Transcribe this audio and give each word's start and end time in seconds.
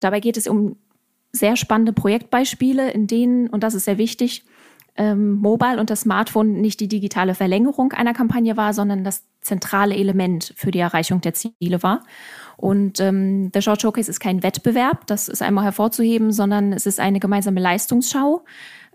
Dabei 0.00 0.20
geht 0.20 0.36
es 0.36 0.46
um 0.46 0.76
sehr 1.32 1.56
spannende 1.56 1.92
Projektbeispiele, 1.92 2.90
in 2.90 3.06
denen, 3.06 3.48
und 3.48 3.62
das 3.62 3.74
ist 3.74 3.84
sehr 3.84 3.98
wichtig, 3.98 4.44
ähm, 4.96 5.34
Mobile 5.34 5.78
und 5.78 5.88
das 5.88 6.02
Smartphone 6.02 6.60
nicht 6.60 6.80
die 6.80 6.88
digitale 6.88 7.34
Verlängerung 7.34 7.92
einer 7.92 8.12
Kampagne 8.12 8.56
war, 8.56 8.74
sondern 8.74 9.04
das 9.04 9.24
zentrale 9.40 9.94
Element 9.94 10.52
für 10.56 10.70
die 10.70 10.80
Erreichung 10.80 11.20
der 11.20 11.32
Ziele 11.34 11.82
war. 11.82 12.02
Und 12.56 13.00
ähm, 13.00 13.52
der 13.52 13.62
Short 13.62 13.80
Showcase 13.80 14.10
ist 14.10 14.20
kein 14.20 14.42
Wettbewerb, 14.42 15.06
das 15.06 15.28
ist 15.28 15.42
einmal 15.42 15.64
hervorzuheben, 15.64 16.32
sondern 16.32 16.72
es 16.72 16.86
ist 16.86 17.00
eine 17.00 17.20
gemeinsame 17.20 17.60
Leistungsschau 17.60 18.44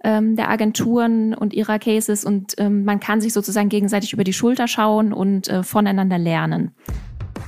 ähm, 0.03 0.35
der 0.35 0.49
Agenturen 0.49 1.33
und 1.33 1.53
ihrer 1.53 1.79
Cases 1.79 2.25
und 2.25 2.53
ähm, 2.57 2.85
man 2.85 2.99
kann 2.99 3.21
sich 3.21 3.33
sozusagen 3.33 3.69
gegenseitig 3.69 4.13
über 4.13 4.23
die 4.23 4.33
Schulter 4.33 4.67
schauen 4.67 5.13
und 5.13 5.47
äh, 5.47 5.63
voneinander 5.63 6.19
lernen. 6.19 6.71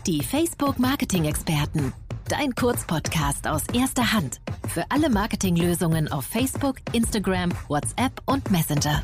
Die 0.08 0.24
Facebook 0.24 0.80
Marketing 0.80 1.26
Experten. 1.26 1.94
Dein 2.30 2.54
Kurzpodcast 2.56 3.48
aus 3.48 3.64
erster 3.74 4.12
Hand. 4.12 4.42
Für 4.68 4.84
alle 4.90 5.10
Marketinglösungen 5.10 6.12
auf 6.12 6.26
Facebook, 6.26 6.76
Instagram, 6.92 7.54
WhatsApp 7.70 8.22
und 8.26 8.52
Messenger. 8.52 9.02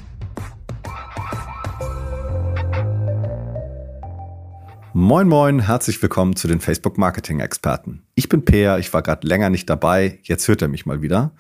Moin 4.92 5.30
Moin, 5.30 5.62
herzlich 5.62 6.02
willkommen 6.02 6.36
zu 6.36 6.50
den 6.50 6.60
Facebook 6.60 6.98
Marketing 6.98 7.40
Experten. 7.40 8.04
Ich 8.14 8.28
bin 8.28 8.44
Peer, 8.44 8.78
ich 8.80 8.94
war 8.94 9.02
gerade 9.02 9.26
länger 9.26 9.50
nicht 9.50 9.70
dabei, 9.70 10.20
jetzt 10.24 10.46
hört 10.50 10.62
er 10.62 10.68
mich 10.68 10.86
mal 10.86 11.02
wieder. 11.02 11.32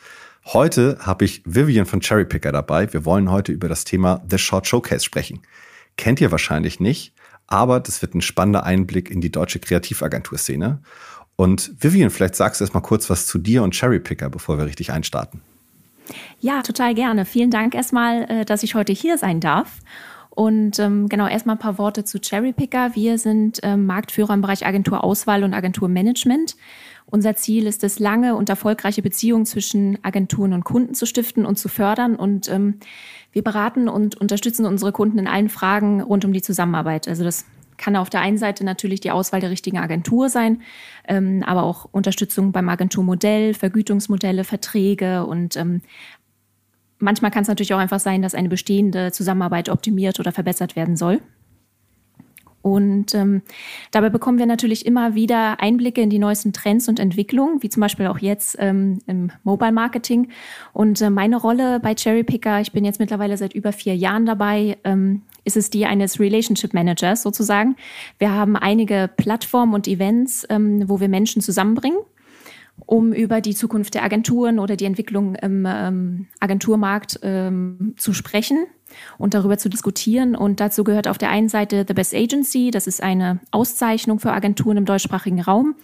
Heute 0.46 1.00
habe 1.02 1.26
ich 1.26 1.42
Vivian 1.46 1.86
von 1.86 2.00
Cherrypicker 2.00 2.54
dabei. 2.54 2.94
Wir 2.94 3.04
wollen 3.04 3.30
heute 3.30 3.52
über 3.52 3.68
das 3.68 3.84
Thema 3.84 4.24
The 4.30 4.38
Short 4.38 4.68
Showcase 4.68 5.04
sprechen. 5.04 5.42
Kennt 5.98 6.22
ihr 6.22 6.32
wahrscheinlich 6.32 6.80
nicht, 6.80 7.14
aber 7.48 7.80
das 7.80 8.02
wird 8.02 8.16
ein 8.16 8.22
spannender 8.22 8.64
Einblick 8.64 9.12
in 9.12 9.22
die 9.22 9.32
deutsche 9.32 9.60
Kreativagenturszene. 9.60 10.82
Und 11.36 11.72
Vivian, 11.80 12.10
vielleicht 12.10 12.36
sagst 12.36 12.62
du 12.62 12.64
erst 12.64 12.74
mal 12.74 12.82
kurz 12.82 13.10
was 13.10 13.26
zu 13.26 13.38
dir 13.38 13.64
und 13.64 13.76
Cherrypicker, 13.76 14.30
bevor 14.30 14.58
wir 14.58 14.66
richtig 14.66 14.92
einstarten. 14.92 15.42
Ja, 16.40 16.62
total 16.62 16.94
gerne. 16.94 17.26
Vielen 17.26 17.50
Dank 17.50 17.76
erstmal, 17.76 18.30
äh, 18.30 18.46
dass 18.46 18.64
ich 18.64 18.76
heute 18.76 18.94
hier 18.94 19.18
sein 19.18 19.40
darf. 19.40 19.80
Und 20.30 20.80
ähm, 20.80 21.10
genau, 21.10 21.28
erstmal 21.28 21.56
ein 21.56 21.60
paar 21.60 21.78
Worte 21.78 22.04
zu 22.04 22.20
Cherrypicker. 22.20 22.96
Wir 22.96 23.18
sind 23.20 23.60
ähm, 23.62 23.86
Marktführer 23.86 24.34
im 24.34 24.42
Bereich 24.42 24.66
Agenturauswahl 24.66 25.44
und 25.44 25.54
Agenturmanagement. 25.54 26.56
Unser 27.06 27.36
Ziel 27.36 27.68
ist 27.68 27.84
es, 27.84 28.00
lange 28.00 28.36
und 28.36 28.50
erfolgreiche 28.50 29.04
Beziehungen 29.04 29.46
zwischen 29.46 30.00
Agenturen 30.04 30.54
und 30.54 30.64
Kunden 30.64 30.96
zu 30.96 31.06
stiften 31.06 31.46
und 31.46 31.60
zu 31.60 31.70
fördern. 31.70 32.16
Und 32.16 32.50
ähm, 32.50 32.80
wir 33.32 33.44
beraten 33.44 33.88
und 33.88 34.20
unterstützen 34.20 34.66
unsere 34.66 34.92
Kunden 34.92 35.20
in 35.20 35.28
allen 35.28 35.50
Fragen 35.50 36.02
rund 36.02 36.26
um 36.26 36.34
die 36.34 36.42
Zusammenarbeit. 36.42 37.08
Also 37.08 37.24
das 37.24 37.46
kann 37.78 37.96
auf 37.96 38.10
der 38.10 38.22
einen 38.22 38.38
Seite 38.38 38.64
natürlich 38.64 39.02
die 39.02 39.12
Auswahl 39.12 39.42
der 39.42 39.50
richtigen 39.50 39.78
Agentur 39.78 40.30
sein, 40.30 40.62
ähm, 41.08 41.44
aber 41.46 41.64
auch 41.64 41.88
Unterstützung 41.92 42.52
beim 42.52 42.70
Agenturmodell, 42.70 43.54
Vergütungsmodelle, 43.54 44.44
Verträge 44.44 45.26
und 45.26 45.58
ähm, 45.58 45.82
manchmal 47.00 47.32
kann 47.32 47.44
es 47.44 47.48
natürlich 47.48 47.74
auch 47.74 47.80
einfach 47.80 48.00
sein, 48.00 48.22
dass 48.22 48.36
eine 48.36 48.50
bestehende 48.50 49.12
Zusammenarbeit 49.12 49.70
optimiert 49.70 50.20
oder 50.20 50.32
verbessert 50.32 50.76
werden 50.76 50.96
soll. 50.96 51.20
Und 52.64 53.14
ähm, 53.14 53.42
dabei 53.92 54.10
bekommen 54.10 54.40
wir 54.40 54.46
natürlich 54.46 54.86
immer 54.86 55.16
wieder 55.16 55.60
Einblicke 55.60 56.02
in 56.02 56.10
die 56.10 56.18
neuesten 56.18 56.54
Trends 56.54 56.88
und 56.88 56.98
Entwicklungen, 56.98 57.62
wie 57.62 57.68
zum 57.68 57.82
Beispiel 57.82 58.08
auch 58.08 58.20
jetzt 58.20 58.56
ähm, 58.58 59.00
im 59.06 59.32
Mobile 59.44 59.74
Marketing. 59.74 60.30
Und 60.72 61.02
äh, 61.02 61.10
meine 61.10 61.36
Rolle 61.36 61.82
bei 61.82 61.94
Cherrypicker, 61.94 62.62
ich 62.62 62.72
bin 62.72 62.86
jetzt 62.86 63.02
mittlerweile 63.02 63.36
seit 63.36 63.54
über 63.54 63.74
vier 63.74 63.98
Jahren 63.98 64.26
dabei, 64.26 64.78
ähm, 64.86 65.24
ist 65.44 65.58
es 65.58 65.70
die 65.70 65.86
eines 65.86 66.20
Relationship 66.20 66.74
Managers 66.74 67.24
sozusagen. 67.24 67.76
Wir 68.18 68.32
haben 68.32 68.56
einige 68.56 69.10
Plattformen 69.16 69.74
und 69.74 69.88
Events, 69.88 70.46
ähm, 70.50 70.88
wo 70.88 71.00
wir 71.00 71.10
Menschen 71.10 71.42
zusammenbringen 71.42 72.00
um 72.86 73.14
über 73.14 73.40
die 73.40 73.56
Zukunft 73.56 73.94
der 73.94 74.04
Agenturen 74.04 74.60
oder 74.60 74.76
die 74.76 74.86
Entwicklung 74.86 75.36
im 75.36 75.66
ähm, 75.68 76.28
Agenturmarkt 76.40 77.20
ähm, 77.24 77.94
zu 77.98 78.14
sprechen 78.14 78.66
und 79.18 79.34
darüber 79.34 79.58
zu 79.58 79.70
diskutieren. 79.70 80.36
Und 80.36 80.60
dazu 80.60 80.84
gehört 80.84 81.08
auf 81.08 81.18
der 81.18 81.30
einen 81.30 81.50
Seite 81.50 81.86
The 81.88 81.94
Best 81.94 82.14
Agency, 82.14 82.72
das 82.72 82.88
ist 82.88 83.02
eine 83.02 83.40
Auszeichnung 83.52 84.20
für 84.20 84.32
Agenturen 84.32 84.78
im 84.78 84.86
deutschsprachigen 84.86 85.42
Raum. 85.42 85.76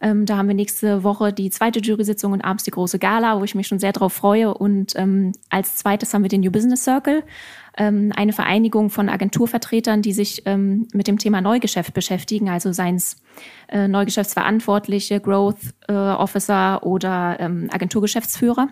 Ähm, 0.00 0.24
da 0.26 0.36
haben 0.36 0.48
wir 0.48 0.54
nächste 0.54 1.04
Woche 1.04 1.32
die 1.32 1.50
zweite 1.50 1.80
Jury-Sitzung 1.80 2.32
und 2.32 2.40
abends 2.40 2.64
die 2.64 2.70
große 2.70 2.98
Gala, 2.98 3.38
wo 3.38 3.44
ich 3.44 3.54
mich 3.54 3.66
schon 3.66 3.78
sehr 3.78 3.92
darauf 3.92 4.12
freue. 4.12 4.54
Und 4.54 4.94
ähm, 4.96 5.32
als 5.50 5.76
zweites 5.76 6.14
haben 6.14 6.22
wir 6.22 6.28
den 6.28 6.40
New 6.40 6.50
Business 6.50 6.84
Circle, 6.84 7.22
ähm, 7.76 8.12
eine 8.16 8.32
Vereinigung 8.32 8.90
von 8.90 9.08
Agenturvertretern, 9.08 10.02
die 10.02 10.12
sich 10.12 10.42
ähm, 10.46 10.88
mit 10.92 11.06
dem 11.06 11.18
Thema 11.18 11.40
Neugeschäft 11.40 11.94
beschäftigen, 11.94 12.48
also 12.48 12.72
seien 12.72 12.96
es 12.96 13.22
äh, 13.68 13.88
Neugeschäftsverantwortliche, 13.88 15.20
Growth 15.20 15.74
äh, 15.88 15.92
Officer 15.92 16.84
oder 16.84 17.36
ähm, 17.38 17.68
Agenturgeschäftsführer. 17.70 18.68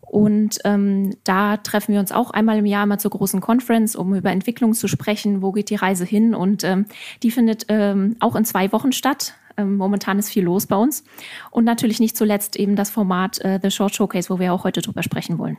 Und 0.00 0.58
ähm, 0.64 1.16
da 1.24 1.56
treffen 1.56 1.92
wir 1.92 2.00
uns 2.00 2.12
auch 2.12 2.30
einmal 2.30 2.58
im 2.58 2.66
Jahr 2.66 2.86
mal 2.86 2.98
zur 2.98 3.10
großen 3.10 3.40
Conference, 3.40 3.96
um 3.96 4.14
über 4.14 4.30
Entwicklung 4.30 4.72
zu 4.72 4.86
sprechen. 4.86 5.42
Wo 5.42 5.50
geht 5.50 5.68
die 5.68 5.74
Reise 5.74 6.04
hin? 6.04 6.34
Und 6.34 6.62
ähm, 6.62 6.86
die 7.24 7.32
findet 7.32 7.66
ähm, 7.68 8.16
auch 8.20 8.36
in 8.36 8.44
zwei 8.44 8.70
Wochen 8.72 8.92
statt. 8.92 9.34
Ähm, 9.56 9.76
momentan 9.76 10.18
ist 10.18 10.28
viel 10.28 10.44
los 10.44 10.66
bei 10.66 10.76
uns. 10.76 11.04
Und 11.50 11.64
natürlich 11.64 12.00
nicht 12.00 12.16
zuletzt 12.16 12.56
eben 12.56 12.76
das 12.76 12.90
Format 12.90 13.38
äh, 13.40 13.58
The 13.62 13.70
Short 13.70 13.94
Showcase, 13.94 14.30
wo 14.30 14.38
wir 14.38 14.52
auch 14.52 14.64
heute 14.64 14.82
drüber 14.82 15.02
sprechen 15.02 15.38
wollen. 15.38 15.56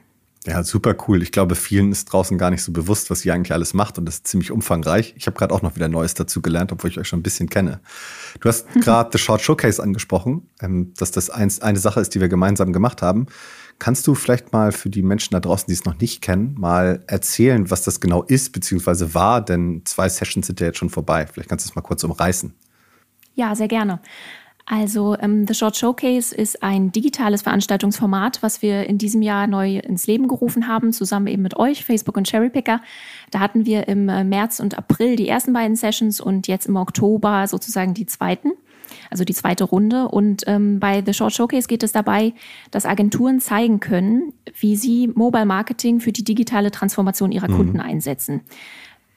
Ja, 0.48 0.64
super 0.64 0.96
cool. 1.08 1.22
Ich 1.24 1.34
glaube, 1.34 1.56
vielen 1.56 1.92
ist 1.92 2.06
draußen 2.06 2.38
gar 2.38 2.52
nicht 2.52 2.64
so 2.64 2.72
bewusst, 2.72 3.10
was 3.10 3.26
ihr 3.26 3.34
eigentlich 3.34 3.52
alles 3.52 3.74
macht 3.74 3.98
und 3.98 4.06
das 4.06 4.16
ist 4.16 4.28
ziemlich 4.28 4.50
umfangreich. 4.50 5.14
Ich 5.18 5.28
habe 5.28 5.38
gerade 5.38 5.54
auch 5.54 5.62
noch 5.62 5.76
wieder 5.76 5.90
Neues 5.90 6.14
dazu 6.14 6.42
gelernt, 6.42 6.72
obwohl 6.72 6.90
ich 6.90 6.98
euch 6.98 7.08
schon 7.08 7.20
ein 7.20 7.24
bisschen 7.24 7.50
kenne. 7.50 7.82
Du 8.40 8.48
hast 8.48 8.66
gerade 8.82 9.10
The 9.12 9.18
Short 9.18 9.42
Showcase 9.42 9.84
angesprochen, 9.84 10.50
ähm, 10.62 10.94
dass 10.96 11.12
das 11.12 11.30
eine 11.30 11.80
Sache 11.80 12.00
ist, 12.00 12.16
die 12.16 12.22
wir 12.22 12.30
gemeinsam 12.30 12.72
gemacht 12.72 13.02
haben. 13.02 13.26
Kannst 13.78 14.08
du 14.08 14.16
vielleicht 14.16 14.54
mal 14.54 14.72
für 14.72 14.90
die 14.90 15.04
Menschen 15.04 15.34
da 15.34 15.42
draußen, 15.42 15.68
die 15.68 15.74
es 15.74 15.84
noch 15.84 16.00
nicht 16.00 16.22
kennen, 16.22 16.56
mal 16.58 17.04
erzählen, 17.08 17.70
was 17.70 17.84
das 17.84 18.00
genau 18.00 18.24
ist 18.24 18.54
bzw. 18.54 19.14
war? 19.14 19.44
Denn 19.44 19.82
zwei 19.84 20.08
Sessions 20.08 20.48
sind 20.48 20.62
ja 20.62 20.68
jetzt 20.68 20.78
schon 20.78 20.90
vorbei. 20.90 21.28
Vielleicht 21.28 21.50
kannst 21.50 21.66
du 21.66 21.70
es 21.70 21.76
mal 21.76 21.82
kurz 21.82 22.06
umreißen. 22.06 22.54
Ja, 23.38 23.56
sehr 23.56 23.68
gerne. 23.68 24.00
Also 24.66 25.16
ähm, 25.22 25.48
The 25.48 25.54
Short 25.54 25.78
Showcase 25.78 26.36
ist 26.36 26.62
ein 26.62 26.92
digitales 26.92 27.44
Veranstaltungsformat, 27.44 28.44
was 28.44 28.62
wir 28.62 28.86
in 28.88 28.98
diesem 28.98 29.22
Jahr 29.22 29.48
neu 29.48 29.78
ins 29.78 30.08
Leben 30.08 30.28
gerufen 30.28 30.68
haben, 30.68 30.92
zusammen 30.92 31.28
eben 31.28 31.44
mit 31.44 31.56
euch, 31.56 31.86
Facebook 31.86 32.18
und 32.18 32.28
Cherrypicker. 32.28 32.82
Da 33.32 33.40
hatten 33.40 33.66
wir 33.66 33.88
im 33.88 34.10
äh, 34.10 34.26
März 34.26 34.60
und 34.60 34.78
April 34.78 35.16
die 35.16 35.30
ersten 35.30 35.54
beiden 35.54 35.78
Sessions 35.78 36.20
und 36.20 36.50
jetzt 36.50 36.66
im 36.66 36.76
Oktober 36.76 37.48
sozusagen 37.48 37.94
die 37.94 38.08
zweiten 38.08 38.52
also 39.10 39.24
die 39.24 39.34
zweite 39.34 39.64
Runde. 39.64 40.08
Und 40.08 40.44
ähm, 40.48 40.80
bei 40.80 41.04
The 41.06 41.14
Short 41.14 41.34
Showcase 41.34 41.68
geht 41.68 41.84
es 41.84 41.92
dabei, 41.92 42.34
dass 42.72 42.86
Agenturen 42.86 43.40
zeigen 43.40 43.80
können, 43.80 44.34
wie 44.60 44.76
sie 44.76 45.08
Mobile 45.08 45.46
Marketing 45.46 46.00
für 46.00 46.12
die 46.12 46.24
digitale 46.24 46.72
Transformation 46.72 47.32
ihrer 47.32 47.50
mhm. 47.50 47.56
Kunden 47.56 47.80
einsetzen. 47.80 48.42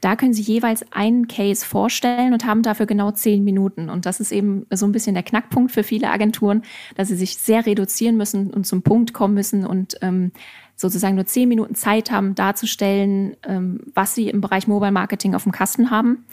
Da 0.01 0.17
können 0.17 0.33
Sie 0.33 0.43
jeweils 0.43 0.85
einen 0.93 1.29
Case 1.29 1.65
vorstellen 1.65 2.33
und 2.33 2.47
haben 2.47 2.63
dafür 2.63 2.87
genau 2.87 3.11
zehn 3.11 3.45
Minuten. 3.45 3.91
Und 3.91 4.07
das 4.07 4.21
ist 4.21 4.33
eben 4.33 4.67
so 4.71 4.87
ein 4.87 4.93
bisschen 4.93 5.15
der 5.15 5.23
Knackpunkt 5.23 5.73
für 5.73 5.83
viele 5.83 6.11
Agenturen, 6.11 6.63
dass 6.97 7.09
sie 7.09 7.17
sich 7.17 7.37
sehr 7.37 7.67
reduzieren 7.67 8.17
müssen 8.17 8.51
und 8.51 8.67
zum 8.67 8.83
Punkt 8.83 9.13
kommen 9.13 9.35
müssen 9.35 9.67
und 9.67 9.97
ähm, 10.01 10.33
sozusagen 10.77 11.17
nur 11.17 11.27
zehn 11.27 11.49
Minuten 11.49 11.75
Zeit 11.75 12.11
haben, 12.11 12.35
darzustellen, 12.35 13.37
ähm, 13.47 13.81
was 13.95 14.15
sie 14.15 14.29
im 14.29 14.41
Bereich 14.41 14.67
Mobile 14.67 14.93
Marketing 14.93 15.35
auf 15.35 15.43
dem 15.43 15.53
Kasten 15.53 15.91
haben. 15.91 16.25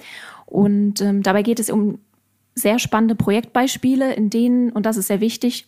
Und 0.45 1.01
ähm, 1.01 1.21
dabei 1.21 1.43
geht 1.43 1.59
es 1.59 1.69
um 1.69 1.99
sehr 2.55 2.79
spannende 2.79 3.15
Projektbeispiele, 3.15 4.13
in 4.13 4.29
denen, 4.29 4.71
und 4.71 4.85
das 4.85 4.97
ist 4.97 5.07
sehr 5.07 5.19
wichtig, 5.19 5.67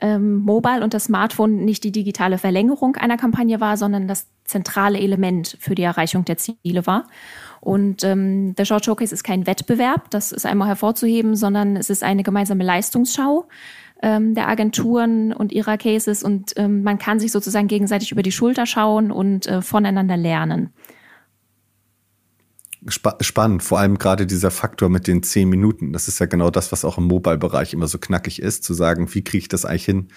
ähm, 0.00 0.36
Mobile 0.38 0.82
und 0.82 0.94
das 0.94 1.04
Smartphone 1.04 1.64
nicht 1.64 1.84
die 1.84 1.92
digitale 1.92 2.38
Verlängerung 2.38 2.96
einer 2.96 3.16
Kampagne 3.16 3.60
war, 3.60 3.76
sondern 3.76 4.08
das 4.08 4.28
zentrale 4.44 4.98
Element 4.98 5.56
für 5.60 5.74
die 5.74 5.82
Erreichung 5.82 6.24
der 6.24 6.38
Ziele 6.38 6.86
war. 6.86 7.06
Und 7.60 8.04
ähm, 8.04 8.54
der 8.54 8.64
Short 8.64 8.84
Showcase 8.84 9.14
ist 9.14 9.24
kein 9.24 9.46
Wettbewerb, 9.46 10.10
das 10.10 10.32
ist 10.32 10.46
einmal 10.46 10.68
hervorzuheben, 10.68 11.34
sondern 11.34 11.76
es 11.76 11.90
ist 11.90 12.04
eine 12.04 12.22
gemeinsame 12.22 12.64
Leistungsschau 12.64 13.46
ähm, 14.02 14.34
der 14.34 14.48
Agenturen 14.48 15.32
und 15.32 15.52
ihrer 15.52 15.76
Cases 15.76 16.22
und 16.22 16.52
ähm, 16.56 16.82
man 16.82 16.98
kann 16.98 17.20
sich 17.20 17.32
sozusagen 17.32 17.68
gegenseitig 17.68 18.12
über 18.12 18.22
die 18.22 18.32
Schulter 18.32 18.66
schauen 18.66 19.10
und 19.10 19.46
äh, 19.46 19.62
voneinander 19.62 20.16
lernen. 20.16 20.70
Sp 22.90 23.20
spannend, 23.20 23.62
vor 23.62 23.78
allem 23.78 23.98
gerade 23.98 24.26
dieser 24.26 24.50
Faktor 24.50 24.88
mit 24.88 25.06
den 25.06 25.22
zehn 25.22 25.48
Minuten. 25.48 25.92
Das 25.92 26.08
ist 26.08 26.18
ja 26.18 26.26
genau 26.26 26.50
das, 26.50 26.72
was 26.72 26.84
auch 26.84 26.98
im 26.98 27.04
Mobile-Bereich 27.04 27.72
immer 27.74 27.88
so 27.88 27.98
knackig 27.98 28.40
ist, 28.40 28.64
zu 28.64 28.74
sagen, 28.74 29.12
wie 29.14 29.22
kriege 29.22 29.42
ich 29.42 29.48
das 29.48 29.64
eigentlich 29.64 29.84
hin, 29.84 30.08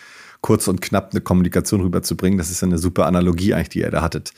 kurz 0.41 0.67
und 0.67 0.81
knapp 0.81 1.11
eine 1.11 1.21
Kommunikation 1.21 1.81
rüberzubringen. 1.81 2.37
Das 2.37 2.49
ist 2.49 2.61
ja 2.61 2.67
eine 2.67 2.79
super 2.79 3.05
Analogie 3.05 3.53
eigentlich, 3.53 3.69
die 3.69 3.79
ihr 3.79 3.91
da 3.91 4.01
hattet. 4.01 4.33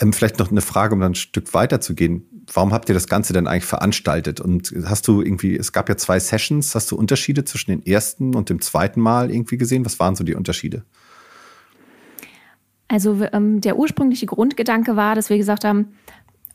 Ähm, 0.00 0.12
vielleicht 0.12 0.38
noch 0.38 0.50
eine 0.50 0.60
Frage, 0.60 0.94
um 0.94 1.00
dann 1.00 1.12
ein 1.12 1.16
Stück 1.16 1.52
weiter 1.52 1.80
zu 1.80 1.94
gehen. 1.94 2.24
Warum 2.52 2.72
habt 2.72 2.88
ihr 2.88 2.94
das 2.94 3.08
Ganze 3.08 3.32
denn 3.32 3.46
eigentlich 3.46 3.64
veranstaltet? 3.64 4.40
Und 4.40 4.72
hast 4.84 5.06
du 5.08 5.20
irgendwie, 5.20 5.56
es 5.56 5.72
gab 5.72 5.88
ja 5.88 5.96
zwei 5.96 6.20
Sessions, 6.20 6.74
hast 6.74 6.90
du 6.90 6.96
Unterschiede 6.96 7.44
zwischen 7.44 7.72
den 7.72 7.84
ersten 7.84 8.34
und 8.34 8.48
dem 8.48 8.60
zweiten 8.60 9.00
Mal 9.00 9.30
irgendwie 9.30 9.58
gesehen? 9.58 9.84
Was 9.84 9.98
waren 9.98 10.14
so 10.14 10.24
die 10.24 10.34
Unterschiede? 10.34 10.84
Also 12.86 13.20
ähm, 13.32 13.60
der 13.60 13.76
ursprüngliche 13.76 14.24
Grundgedanke 14.26 14.96
war, 14.96 15.14
dass 15.14 15.28
wir 15.28 15.36
gesagt 15.36 15.64
haben, 15.64 15.92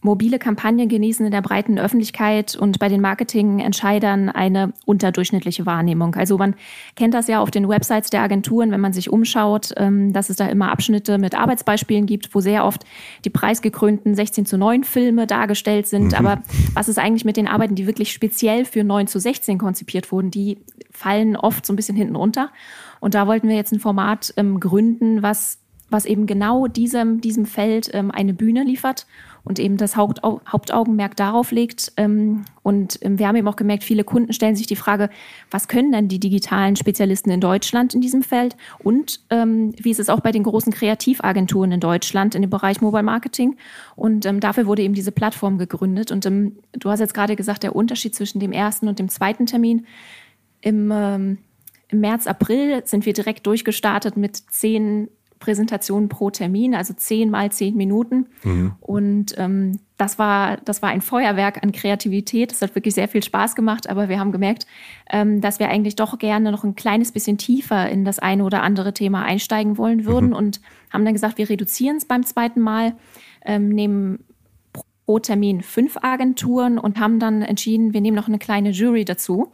mobile 0.04 0.38
Kampagnen 0.38 0.90
genießen 0.90 1.26
in 1.26 1.32
der 1.32 1.42
breiten 1.42 1.80
Öffentlichkeit 1.80 2.56
und 2.56 2.80
bei 2.80 2.90
den 2.90 3.02
Marketingentscheidern 3.02 4.30
eine 4.30 4.74
unterdurchschnittliche 4.86 5.66
Wahrnehmung. 5.66 6.16
Also 6.16 6.38
man 6.38 6.56
kennt 6.96 7.14
das 7.14 7.28
ja 7.28 7.40
auf 7.40 7.52
den 7.52 7.70
Websites 7.70 8.10
der 8.10 8.22
Agenturen, 8.22 8.72
wenn 8.72 8.82
man 8.82 8.94
sich 8.94 9.10
umschaut, 9.10 9.74
ähm, 9.78 10.14
dass 10.14 10.30
es 10.30 10.36
da 10.36 10.48
immer 10.48 10.72
Abschnitte 10.72 11.18
mit 11.18 11.36
Arbeitsbeispielen 11.36 12.06
gibt, 12.06 12.36
wo 12.36 12.42
sehr 12.42 12.66
oft 12.66 12.84
die 13.26 13.30
preisgekrönten 13.30 14.14
16 14.14 14.46
zu 14.46 14.58
9 14.58 14.84
Filme 14.84 15.26
dargestellt 15.26 15.88
sind. 15.88 16.08
Mhm. 16.10 16.14
Aber 16.16 16.44
was 16.74 16.90
ist 16.90 17.00
eigentlich 17.00 17.26
mit 17.26 17.38
den 17.38 17.48
Arbeiten, 17.48 17.76
die 17.76 17.88
wirklich 17.88 18.12
speziell 18.12 18.66
für 18.66 18.84
9 18.84 19.08
zu 19.08 19.20
16 19.20 19.58
konzipiert 19.58 20.12
wurden? 20.12 20.32
Die 20.32 20.58
fallen 20.92 21.36
oft 21.36 21.66
so 21.66 21.74
ein 21.74 21.76
bisschen 21.76 21.96
hinten 21.96 22.16
runter. 22.16 22.50
Und 23.00 23.16
da 23.16 23.28
wollten 23.28 23.50
wir 23.50 23.56
jetzt 23.56 23.72
ein 23.72 23.80
Format 23.80 24.34
ähm, 24.38 24.60
gründen, 24.60 25.24
was, 25.24 25.60
was 25.90 26.06
eben 26.06 26.26
genau 26.26 26.68
diesem, 26.68 27.22
diesem 27.22 27.46
Feld 27.46 27.90
ähm, 27.94 28.12
eine 28.12 28.34
Bühne 28.34 28.64
liefert 28.64 29.06
und 29.46 29.60
eben 29.60 29.78
das 29.78 29.96
Hauptau 29.96 30.42
Hauptaugenmerk 30.48 31.16
darauf 31.16 31.52
legt. 31.52 31.92
Ähm, 31.98 32.46
und 32.62 32.98
ähm, 33.02 33.20
wir 33.20 33.28
haben 33.28 33.36
eben 33.36 33.48
auch 33.48 33.58
gemerkt, 33.58 33.84
viele 33.84 34.04
Kunden 34.04 34.32
stellen 34.32 34.56
sich 34.56 34.68
die 34.68 34.76
Frage, 34.76 35.10
was 35.52 35.68
können 35.68 35.92
denn 35.92 36.08
die 36.08 36.20
digitalen 36.20 36.76
Spezialisten 36.76 37.30
in 37.30 37.42
Deutschland 37.42 37.94
in 37.94 38.02
diesem 38.02 38.24
Feld? 38.24 38.56
Und 38.80 39.20
ähm, 39.30 39.74
wie 39.78 39.92
ist 39.92 40.00
es 40.00 40.10
auch 40.10 40.22
bei 40.22 40.32
den 40.32 40.44
großen 40.44 40.72
Kreativagenturen 40.72 41.74
in 41.74 41.80
Deutschland 41.80 42.36
in 42.36 42.42
dem 42.42 42.50
Bereich 42.50 42.82
Mobile 42.82 43.04
Marketing? 43.04 43.58
Und 43.96 44.26
dafür 44.26 44.66
wurde 44.66 44.82
eben 44.82 44.94
diese 44.94 45.12
Plattform 45.12 45.58
gegründet. 45.58 46.12
Und 46.12 46.26
du 46.26 46.90
hast 46.90 47.00
jetzt 47.00 47.14
gerade 47.14 47.36
gesagt, 47.36 47.64
der 47.64 47.76
Unterschied 47.76 48.16
zwischen 48.16 48.40
dem 48.40 48.52
ersten 48.52 48.88
und 48.88 49.00
dem 49.00 49.10
zweiten 49.10 49.46
Termin. 49.46 49.86
Im 50.62 50.88
März, 51.92 52.28
April 52.28 52.82
sind 52.86 53.06
wir 53.06 53.14
direkt 53.14 53.46
durchgestartet 53.46 54.18
mit 54.18 54.38
zehn 54.38 55.10
Präsentationen 55.44 56.08
pro 56.08 56.30
Termin, 56.30 56.74
also 56.74 56.94
zehn 56.94 57.30
mal 57.30 57.52
zehn 57.52 57.76
Minuten. 57.76 58.28
Mhm. 58.44 58.72
Und 58.80 59.38
ähm, 59.38 59.80
das, 59.98 60.18
war, 60.18 60.56
das 60.64 60.82
war 60.82 60.88
ein 60.88 61.02
Feuerwerk 61.02 61.62
an 61.62 61.74
Kreativität. 61.74 62.54
Es 62.54 62.62
hat 62.62 62.74
wirklich 62.76 62.94
sehr 62.94 63.10
viel 63.10 63.22
Spaß 63.22 63.54
gemacht, 63.54 63.90
aber 63.90 64.08
wir 64.08 64.22
haben 64.22 64.32
gemerkt, 64.32 64.66
ähm, 65.12 65.42
dass 65.42 65.60
wir 65.60 65.68
eigentlich 65.68 65.98
doch 65.98 66.18
gerne 66.18 66.50
noch 66.50 66.64
ein 66.64 66.76
kleines 66.76 67.12
bisschen 67.12 67.38
tiefer 67.38 67.90
in 67.90 68.06
das 68.06 68.20
eine 68.20 68.46
oder 68.46 68.64
andere 68.64 68.94
Thema 68.94 69.24
einsteigen 69.24 69.78
wollen 69.78 70.06
würden 70.06 70.30
mhm. 70.30 70.36
und 70.36 70.62
haben 70.92 71.04
dann 71.04 71.14
gesagt, 71.14 71.38
wir 71.38 71.50
reduzieren 71.50 71.98
es 71.98 72.06
beim 72.06 72.26
zweiten 72.26 72.62
Mal, 72.62 72.94
ähm, 73.46 73.68
nehmen 73.68 74.20
pro 75.06 75.20
Termin 75.20 75.62
fünf 75.62 75.98
Agenturen 76.02 76.78
und 76.78 77.00
haben 77.00 77.20
dann 77.20 77.42
entschieden, 77.42 77.94
wir 77.94 78.02
nehmen 78.02 78.16
noch 78.16 78.28
eine 78.28 78.40
kleine 78.40 78.70
Jury 78.72 79.06
dazu, 79.06 79.52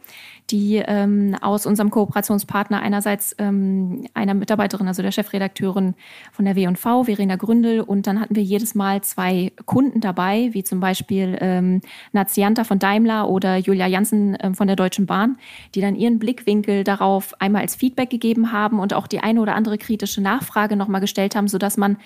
die 0.50 0.82
ähm, 0.84 1.36
aus 1.40 1.66
unserem 1.66 1.90
Kooperationspartner 1.90 2.80
einerseits 2.80 3.34
ähm, 3.38 4.06
einer 4.14 4.34
Mitarbeiterin, 4.34 4.88
also 4.88 5.02
der 5.02 5.12
Chefredakteurin 5.12 5.94
von 6.32 6.44
der 6.44 6.56
W&V, 6.56 7.04
Verena 7.04 7.36
Gründel, 7.36 7.80
und 7.80 8.06
dann 8.06 8.20
hatten 8.20 8.34
wir 8.36 8.42
jedes 8.42 8.74
Mal 8.74 9.02
zwei 9.02 9.52
Kunden 9.64 10.00
dabei, 10.00 10.50
wie 10.52 10.64
zum 10.64 10.80
Beispiel 10.80 11.36
ähm, 11.40 11.80
Nazianta 12.12 12.64
von 12.64 12.78
Daimler 12.78 13.28
oder 13.28 13.56
Julia 13.56 13.86
Janssen 13.86 14.36
ähm, 14.40 14.54
von 14.54 14.66
der 14.66 14.76
Deutschen 14.76 15.06
Bahn, 15.06 15.38
die 15.74 15.80
dann 15.80 15.94
ihren 15.96 16.18
Blickwinkel 16.18 16.84
darauf 16.84 17.40
einmal 17.40 17.62
als 17.62 17.76
Feedback 17.76 18.10
gegeben 18.10 18.52
haben 18.52 18.80
und 18.80 18.94
auch 18.94 19.06
die 19.06 19.20
eine 19.20 19.40
oder 19.40 19.54
andere 19.54 19.78
kritische 19.78 20.20
Nachfrage 20.20 20.76
nochmal 20.76 21.00
gestellt 21.00 21.36
haben, 21.36 21.48
sodass 21.48 21.76
man 21.76 21.96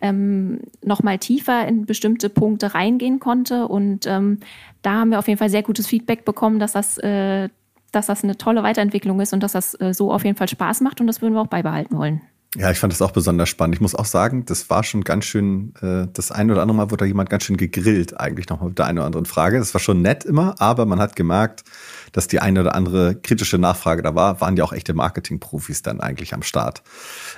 ähm, 0.00 0.60
nochmal 0.84 1.18
tiefer 1.18 1.66
in 1.66 1.86
bestimmte 1.86 2.28
Punkte 2.28 2.74
reingehen 2.92 3.20
konnte. 3.20 3.68
Und 3.68 4.06
ähm, 4.06 4.38
da 4.82 4.92
haben 4.92 5.10
wir 5.10 5.18
auf 5.18 5.28
jeden 5.28 5.38
Fall 5.38 5.50
sehr 5.50 5.62
gutes 5.62 5.86
Feedback 5.86 6.24
bekommen, 6.24 6.58
dass 6.58 6.72
das 6.72 6.98
äh, 6.98 7.48
dass 7.92 8.06
das 8.06 8.24
eine 8.24 8.38
tolle 8.38 8.62
Weiterentwicklung 8.62 9.20
ist 9.20 9.34
und 9.34 9.42
dass 9.42 9.52
das 9.52 9.78
äh, 9.78 9.92
so 9.92 10.12
auf 10.12 10.24
jeden 10.24 10.36
Fall 10.36 10.48
Spaß 10.48 10.80
macht 10.80 11.00
und 11.00 11.06
das 11.06 11.20
würden 11.20 11.34
wir 11.34 11.42
auch 11.42 11.46
beibehalten 11.46 11.96
wollen. 11.96 12.22
Ja, 12.56 12.70
ich 12.70 12.78
fand 12.78 12.92
das 12.92 13.00
auch 13.00 13.12
besonders 13.12 13.48
spannend. 13.48 13.74
Ich 13.74 13.80
muss 13.80 13.94
auch 13.94 14.04
sagen, 14.04 14.44
das 14.44 14.68
war 14.68 14.82
schon 14.84 15.04
ganz 15.04 15.24
schön, 15.24 15.72
äh, 15.80 16.06
das 16.12 16.30
eine 16.30 16.52
oder 16.52 16.60
andere 16.60 16.76
Mal 16.76 16.90
wurde 16.90 16.98
da 16.98 17.04
jemand 17.06 17.30
ganz 17.30 17.44
schön 17.44 17.56
gegrillt, 17.56 18.18
eigentlich 18.18 18.48
nochmal 18.48 18.68
mit 18.68 18.78
der 18.78 18.86
einen 18.86 18.98
oder 18.98 19.06
anderen 19.06 19.24
Frage. 19.24 19.58
Das 19.58 19.72
war 19.72 19.80
schon 19.80 20.02
nett 20.02 20.24
immer, 20.24 20.54
aber 20.58 20.84
man 20.84 21.00
hat 21.00 21.16
gemerkt, 21.16 21.64
dass 22.12 22.28
die 22.28 22.40
eine 22.40 22.60
oder 22.60 22.74
andere 22.74 23.14
kritische 23.14 23.56
Nachfrage 23.56 24.02
da 24.02 24.14
war, 24.14 24.42
waren 24.42 24.56
ja 24.56 24.64
auch 24.64 24.74
echte 24.74 24.92
Marketing-Profis 24.92 25.80
dann 25.80 26.00
eigentlich 26.00 26.34
am 26.34 26.42
Start 26.42 26.82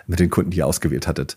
mit 0.08 0.18
den 0.18 0.30
Kunden, 0.30 0.50
die 0.50 0.58
ihr 0.58 0.66
ausgewählt 0.66 1.06
hattet. 1.06 1.36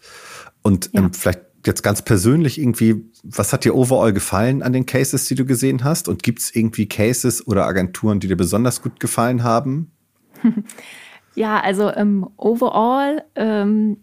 Und 0.63 0.89
ja. 0.93 1.01
ähm, 1.01 1.13
vielleicht 1.13 1.41
jetzt 1.65 1.83
ganz 1.83 2.01
persönlich 2.01 2.59
irgendwie, 2.59 3.05
was 3.23 3.53
hat 3.53 3.65
dir 3.65 3.75
overall 3.75 4.13
gefallen 4.13 4.63
an 4.63 4.73
den 4.73 4.85
Cases, 4.85 5.25
die 5.25 5.35
du 5.35 5.45
gesehen 5.45 5.83
hast? 5.83 6.07
Und 6.07 6.23
gibt 6.23 6.39
es 6.39 6.55
irgendwie 6.55 6.87
Cases 6.87 7.45
oder 7.47 7.65
Agenturen, 7.65 8.19
die 8.19 8.27
dir 8.27 8.37
besonders 8.37 8.81
gut 8.81 8.99
gefallen 8.99 9.43
haben? 9.43 9.91
Ja, 11.37 11.59
also 11.59 11.93
ähm, 11.93 12.27
overall, 12.35 13.23
ähm, 13.35 13.97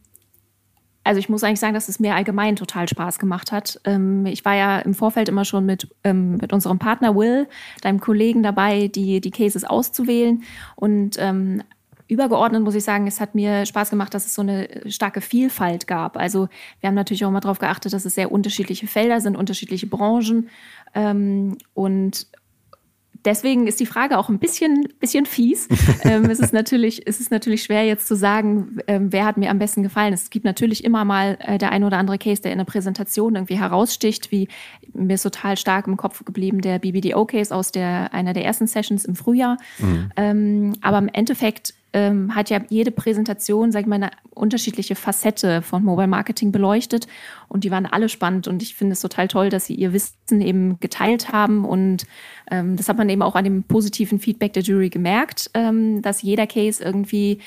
also 1.03 1.19
ich 1.19 1.29
muss 1.29 1.43
eigentlich 1.43 1.59
sagen, 1.59 1.75
dass 1.75 1.89
es 1.89 1.99
mir 1.99 2.15
allgemein 2.15 2.55
total 2.55 2.89
Spaß 2.89 3.19
gemacht 3.19 3.51
hat. 3.51 3.81
Ähm, 3.85 4.25
ich 4.27 4.45
war 4.45 4.55
ja 4.55 4.79
im 4.79 4.95
Vorfeld 4.95 5.29
immer 5.29 5.45
schon 5.45 5.67
mit, 5.67 5.89
ähm, 6.05 6.37
mit 6.37 6.53
unserem 6.53 6.79
Partner 6.79 7.17
Will, 7.17 7.49
deinem 7.83 7.99
Kollegen 7.99 8.45
dabei, 8.45 8.87
die, 8.87 9.21
die 9.21 9.33
Cases 9.33 9.65
auszuwählen. 9.65 10.45
Und 10.77 11.17
ähm, 11.19 11.65
übergeordnet 12.09 12.63
muss 12.63 12.75
ich 12.75 12.85
sagen, 12.85 13.07
es 13.07 13.21
hat 13.21 13.35
mir 13.35 13.65
Spaß 13.67 13.91
gemacht, 13.91 14.15
dass 14.15 14.27
es 14.27 14.35
so 14.35 14.43
eine 14.43 14.69
starke 14.87 15.21
Vielfalt 15.21 15.87
gab. 15.87 16.17
Also 16.17 16.49
wir 16.81 16.89
haben 16.89 16.95
natürlich 16.95 17.25
auch 17.25 17.31
mal 17.31 17.41
darauf 17.41 17.59
geachtet, 17.59 17.93
dass 17.93 18.05
es 18.05 18.15
sehr 18.15 18.31
unterschiedliche 18.31 18.87
Felder 18.87 19.21
sind, 19.21 19.37
unterschiedliche 19.37 19.87
Branchen. 19.87 20.51
Ähm, 20.95 21.57
und 21.73 22.27
deswegen 23.25 23.67
ist 23.67 23.81
die 23.81 23.87
Frage 23.87 24.19
auch 24.19 24.29
ein 24.29 24.39
bisschen, 24.39 24.89
bisschen 25.01 25.27
fies. 25.27 25.69
ähm, 26.03 26.27
es, 26.27 26.41
ist 26.41 26.53
natürlich, 26.53 27.07
es 27.07 27.21
ist 27.21 27.31
natürlich 27.31 27.63
schwer 27.63 27.85
jetzt 27.85 28.07
zu 28.07 28.17
sagen, 28.17 28.79
ähm, 28.87 29.13
wer 29.13 29.25
hat 29.25 29.37
mir 29.37 29.51
am 29.51 29.59
besten 29.59 29.83
gefallen. 29.83 30.13
Es 30.13 30.31
gibt 30.31 30.45
natürlich 30.45 30.85
immer 30.85 31.05
mal 31.05 31.39
äh, 31.41 31.59
der 31.59 31.73
ein 31.73 31.85
oder 31.85 31.97
andere 31.97 32.19
Case, 32.19 32.43
der 32.43 32.53
in 32.53 32.59
der 32.59 32.65
Präsentation 32.65 33.35
irgendwie 33.35 33.59
heraussticht, 33.59 34.31
wie 34.31 34.49
mir 34.93 35.15
ist 35.15 35.23
total 35.23 35.57
stark 35.57 35.87
im 35.87 35.97
Kopf 35.97 36.25
geblieben 36.25 36.61
der 36.61 36.79
BBDO-Case 36.79 37.55
aus 37.55 37.73
der, 37.73 38.13
einer 38.13 38.33
der 38.35 38.45
ersten 38.45 38.67
Sessions 38.67 39.05
im 39.05 39.17
Frühjahr. 39.17 39.57
Mhm. 39.79 40.11
Ähm, 40.17 40.73
aber 40.83 40.99
im 40.99 41.09
Endeffekt 41.09 41.75
ähm, 41.95 42.35
hat 42.35 42.51
ja 42.51 42.61
jede 42.69 42.91
Präsentation, 42.91 43.73
sag 43.73 43.83
ich 43.83 43.87
mal, 43.87 43.97
eine 43.97 44.11
unterschiedliche 44.35 44.97
Facette 44.97 45.63
von 45.63 45.83
Mobile 45.83 46.09
Marketing 46.09 46.53
beleuchtet. 46.53 47.07
Und 47.49 47.65
die 47.65 47.71
waren 47.71 47.87
alle 47.87 48.09
spannend. 48.09 48.49
Und 48.49 48.63
ich 48.63 48.75
finde 48.75 48.93
es 48.93 49.01
total 49.01 49.29
toll, 49.29 49.49
dass 49.49 49.67
sie 49.67 49.75
ihr 49.75 49.93
Wissen 49.93 50.41
eben 50.41 50.79
geteilt 50.81 51.33
haben. 51.33 51.65
Und 51.65 52.05
ähm, 52.51 52.77
das 52.77 52.89
hat 52.89 52.99
man 52.99 53.09
eben 53.09 53.23
auch 53.23 53.37
an 53.37 53.45
dem 53.45 53.63
positiven 53.63 54.19
Feedback 54.19 54.53
der 54.53 54.65
Jury 54.65 54.91
gemerkt, 54.91 55.51
ähm, 55.55 56.03
dass 56.03 56.21
jeder 56.21 56.47
Case 56.47 56.83
irgendwie 56.83 57.39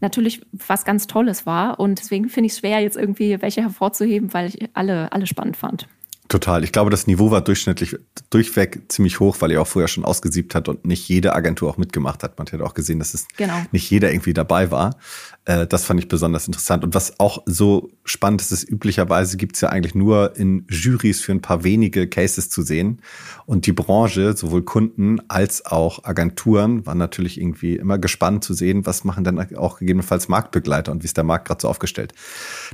natürlich 0.00 0.42
was 0.52 0.84
ganz 0.84 1.06
Tolles 1.06 1.46
war. 1.46 1.80
Und 1.80 1.98
deswegen 1.98 2.28
finde 2.28 2.46
ich 2.46 2.52
es 2.52 2.58
schwer, 2.58 2.80
jetzt 2.80 2.98
irgendwie 2.98 3.40
welche 3.40 3.62
hervorzuheben, 3.62 4.34
weil 4.34 4.48
ich 4.48 4.68
alle, 4.74 5.10
alle 5.10 5.26
spannend 5.26 5.56
fand. 5.56 5.88
Total. 6.28 6.64
Ich 6.64 6.72
glaube, 6.72 6.90
das 6.90 7.06
Niveau 7.06 7.30
war 7.30 7.40
durchschnittlich 7.40 7.96
durchweg 8.30 8.82
ziemlich 8.88 9.20
hoch, 9.20 9.36
weil 9.40 9.52
ihr 9.52 9.62
auch 9.62 9.66
vorher 9.66 9.86
schon 9.86 10.04
ausgesiebt 10.04 10.56
hat 10.56 10.68
und 10.68 10.84
nicht 10.84 11.08
jede 11.08 11.34
Agentur 11.34 11.70
auch 11.70 11.76
mitgemacht 11.76 12.24
hat. 12.24 12.36
Man 12.38 12.48
hat 12.48 12.60
auch 12.62 12.74
gesehen, 12.74 12.98
dass 12.98 13.14
es 13.14 13.28
genau. 13.36 13.54
nicht 13.70 13.88
jeder 13.90 14.10
irgendwie 14.10 14.34
dabei 14.34 14.72
war. 14.72 14.96
Äh, 15.44 15.68
das 15.68 15.84
fand 15.84 16.00
ich 16.00 16.08
besonders 16.08 16.48
interessant. 16.48 16.82
Und 16.82 16.94
was 16.94 17.20
auch 17.20 17.42
so 17.46 17.90
spannend 18.04 18.40
ist, 18.40 18.50
ist 18.50 18.68
üblicherweise 18.68 19.36
gibt 19.36 19.54
es 19.54 19.60
ja 19.60 19.68
eigentlich 19.68 19.94
nur 19.94 20.36
in 20.36 20.66
Juries 20.68 21.20
für 21.20 21.30
ein 21.30 21.42
paar 21.42 21.62
wenige 21.62 22.08
Cases 22.08 22.50
zu 22.50 22.62
sehen. 22.62 23.00
Und 23.46 23.66
die 23.66 23.72
Branche, 23.72 24.36
sowohl 24.36 24.62
Kunden 24.62 25.20
als 25.28 25.64
auch 25.64 26.02
Agenturen, 26.04 26.86
waren 26.86 26.98
natürlich 26.98 27.40
irgendwie 27.40 27.76
immer 27.76 27.98
gespannt 27.98 28.42
zu 28.42 28.52
sehen, 28.52 28.84
was 28.84 29.04
machen 29.04 29.22
dann 29.22 29.38
auch 29.56 29.78
gegebenenfalls 29.78 30.28
Marktbegleiter 30.28 30.90
und 30.90 31.04
wie 31.04 31.06
ist 31.06 31.16
der 31.16 31.24
Markt 31.24 31.46
gerade 31.46 31.62
so 31.62 31.68
aufgestellt. 31.68 32.12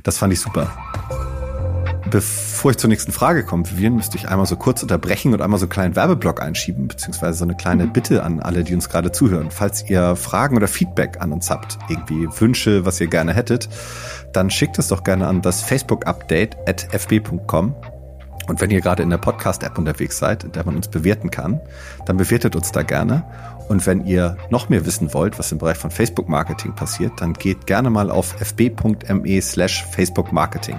Das 0.01 0.17
fand 0.17 0.33
ich 0.33 0.39
super. 0.39 0.75
Bevor 2.09 2.71
ich 2.71 2.77
zur 2.77 2.89
nächsten 2.89 3.11
Frage 3.11 3.43
komme, 3.43 3.69
Vivian, 3.69 3.95
müsste 3.95 4.17
ich 4.17 4.27
einmal 4.27 4.45
so 4.45 4.57
kurz 4.57 4.83
unterbrechen 4.83 5.33
und 5.33 5.41
einmal 5.41 5.57
so 5.57 5.65
einen 5.65 5.71
kleinen 5.71 5.95
Werbeblock 5.95 6.41
einschieben, 6.41 6.87
beziehungsweise 6.87 7.37
so 7.37 7.45
eine 7.45 7.55
kleine 7.55 7.85
mhm. 7.85 7.93
Bitte 7.93 8.23
an 8.23 8.39
alle, 8.41 8.63
die 8.63 8.75
uns 8.75 8.89
gerade 8.89 9.11
zuhören. 9.11 9.51
Falls 9.51 9.89
ihr 9.89 10.15
Fragen 10.15 10.57
oder 10.57 10.67
Feedback 10.67 11.21
an 11.21 11.31
uns 11.31 11.49
habt, 11.49 11.79
irgendwie 11.87 12.27
Wünsche, 12.39 12.85
was 12.85 12.99
ihr 12.99 13.07
gerne 13.07 13.33
hättet, 13.33 13.69
dann 14.33 14.49
schickt 14.49 14.77
es 14.79 14.89
doch 14.89 15.03
gerne 15.03 15.27
an 15.27 15.41
das 15.41 15.61
Facebook-Update 15.61 16.57
at 16.67 16.87
fb.com. 16.93 17.75
Und 18.47 18.59
wenn 18.59 18.69
ihr 18.71 18.81
gerade 18.81 19.03
in 19.03 19.09
der 19.09 19.17
Podcast-App 19.17 19.77
unterwegs 19.77 20.17
seid, 20.17 20.43
in 20.43 20.51
der 20.51 20.65
man 20.65 20.75
uns 20.75 20.89
bewerten 20.89 21.31
kann, 21.31 21.61
dann 22.05 22.17
bewertet 22.17 22.57
uns 22.57 22.73
da 22.73 22.83
gerne. 22.83 23.23
Und 23.69 23.87
wenn 23.87 24.05
ihr 24.05 24.35
noch 24.49 24.67
mehr 24.67 24.85
wissen 24.85 25.13
wollt, 25.13 25.39
was 25.39 25.53
im 25.53 25.59
Bereich 25.59 25.77
von 25.77 25.91
Facebook-Marketing 25.91 26.75
passiert, 26.75 27.13
dann 27.21 27.33
geht 27.33 27.65
gerne 27.65 27.89
mal 27.89 28.11
auf 28.11 28.35
fb.me 28.41 29.41
slash 29.41 29.85
Facebook 29.85 30.33
Marketing. 30.33 30.77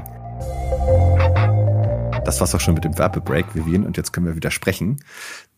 Das 2.25 2.41
war's 2.41 2.55
auch 2.55 2.61
schon 2.61 2.75
mit 2.75 2.85
dem 2.85 2.99
Werbebreak, 2.99 3.55
Vivian, 3.55 3.85
und 3.85 3.97
jetzt 3.97 4.13
können 4.13 4.27
wir 4.27 4.37
wieder 4.37 4.51
sprechen. 4.51 4.99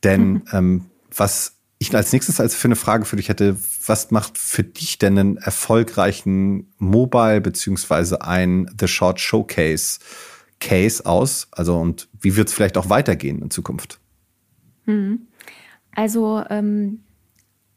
Denn 0.03 0.43
ähm, 0.53 0.87
was 1.15 1.57
ich 1.79 1.95
als 1.95 2.13
nächstes 2.13 2.41
als 2.41 2.55
für 2.55 2.69
eine 2.69 2.77
Frage 2.77 3.05
für 3.05 3.17
dich 3.17 3.29
hätte, 3.29 3.57
was 3.87 4.11
macht 4.11 4.39
für 4.39 4.65
dich 4.65 4.99
denn 4.99 5.19
einen 5.19 5.37
erfolgreichen 5.37 6.73
Mobile 6.79 7.41
beziehungsweise 7.41 8.23
ein 8.23 8.71
The 8.79 8.89
Short 8.89 9.21
Showcase 9.21 9.99
Case 10.59 11.05
aus? 11.05 11.49
Also 11.51 11.79
und 11.79 12.09
wie 12.19 12.37
wird 12.37 12.49
es 12.49 12.55
vielleicht 12.55 12.79
auch 12.79 12.89
weitergehen 12.89 13.43
in 13.43 13.51
Zukunft? 13.51 13.99
Mhm. 14.87 15.27
Also 15.95 16.43
ähm, 16.49 17.01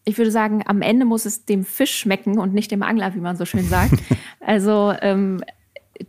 ich 0.05 0.17
würde 0.17 0.31
sagen, 0.31 0.63
am 0.65 0.81
Ende 0.81 1.05
muss 1.05 1.25
es 1.25 1.45
dem 1.45 1.65
Fisch 1.65 1.97
schmecken 1.97 2.39
und 2.39 2.53
nicht 2.53 2.71
dem 2.71 2.83
Angler, 2.83 3.13
wie 3.15 3.19
man 3.19 3.35
so 3.35 3.45
schön 3.45 3.67
sagt. 3.67 3.95
also 4.39 4.93
ähm, 5.01 5.43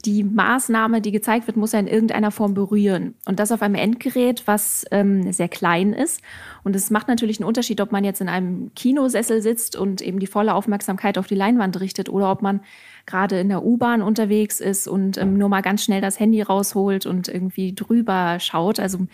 die 0.04 0.22
Maßnahme, 0.22 1.00
die 1.00 1.10
gezeigt 1.10 1.46
wird, 1.46 1.56
muss 1.56 1.72
ja 1.72 1.80
in 1.80 1.88
irgendeiner 1.88 2.30
Form 2.30 2.54
berühren. 2.54 3.14
Und 3.24 3.40
das 3.40 3.50
auf 3.50 3.60
einem 3.60 3.74
Endgerät, 3.74 4.46
was 4.46 4.84
ähm, 4.90 5.32
sehr 5.32 5.48
klein 5.48 5.92
ist. 5.92 6.22
Und 6.62 6.76
es 6.76 6.90
macht 6.90 7.08
natürlich 7.08 7.40
einen 7.40 7.48
Unterschied, 7.48 7.80
ob 7.80 7.90
man 7.90 8.04
jetzt 8.04 8.20
in 8.20 8.28
einem 8.28 8.72
Kinosessel 8.74 9.42
sitzt 9.42 9.76
und 9.76 10.00
eben 10.00 10.20
die 10.20 10.26
volle 10.26 10.54
Aufmerksamkeit 10.54 11.18
auf 11.18 11.26
die 11.26 11.34
Leinwand 11.34 11.80
richtet 11.80 12.08
oder 12.08 12.30
ob 12.30 12.40
man 12.40 12.60
gerade 13.06 13.40
in 13.40 13.48
der 13.48 13.64
U-Bahn 13.64 14.02
unterwegs 14.02 14.60
ist 14.60 14.86
und 14.86 15.18
ähm, 15.18 15.36
nur 15.36 15.48
mal 15.48 15.62
ganz 15.62 15.84
schnell 15.84 16.00
das 16.00 16.20
Handy 16.20 16.40
rausholt 16.42 17.06
und 17.06 17.28
irgendwie 17.28 17.74
drüber 17.74 18.38
schaut. 18.38 18.78
Also 18.78 19.06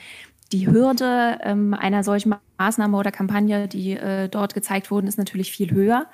die 0.52 0.66
Hürde 0.68 1.38
ähm, 1.42 1.74
einer 1.74 2.04
solchen 2.04 2.34
Maßnahme 2.58 2.96
oder 2.96 3.10
Kampagne, 3.10 3.66
die 3.66 3.92
äh, 3.92 4.28
dort 4.28 4.54
gezeigt 4.54 4.90
wurden, 4.90 5.06
ist 5.06 5.18
natürlich 5.18 5.52
viel 5.52 5.70
höher. 5.70 6.06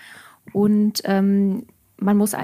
Und 0.52 1.02
ähm, 1.04 1.66
man 1.96 2.16
muss 2.16 2.34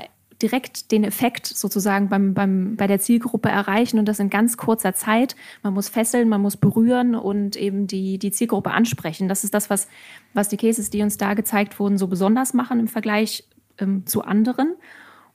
direkt 0.42 0.92
den 0.92 1.04
Effekt 1.04 1.47
sozusagen 1.47 2.09
beim, 2.09 2.35
beim, 2.35 2.76
bei 2.76 2.87
der 2.87 3.00
Zielgruppe 3.00 3.49
erreichen 3.49 3.99
und 3.99 4.07
das 4.07 4.21
in 4.21 4.30
ganz 4.30 4.57
kurzer 4.57 4.95
Zeit. 4.95 5.35
Man 5.62 5.75
muss 5.75 5.88
fesseln, 5.88 6.28
man 6.28 6.40
muss 6.40 6.57
berühren 6.57 7.14
und 7.14 7.57
eben 7.57 7.87
die, 7.87 8.18
die 8.18 8.30
Zielgruppe 8.30 8.71
ansprechen. 8.71 9.28
Das 9.28 9.45
ist 9.45 9.54
das, 9.54 9.68
was, 9.68 9.88
was 10.35 10.49
die 10.49 10.57
Cases, 10.57 10.90
die 10.90 11.02
uns 11.02 11.16
da 11.16 11.35
gezeigt 11.35 11.80
wurden, 11.80 11.99
so 11.99 12.07
besonders 12.07 12.54
machen 12.54 12.78
im 12.78 12.88
Vergleich 12.88 13.45
ähm, 13.78 14.07
zu 14.07 14.23
anderen. 14.23 14.76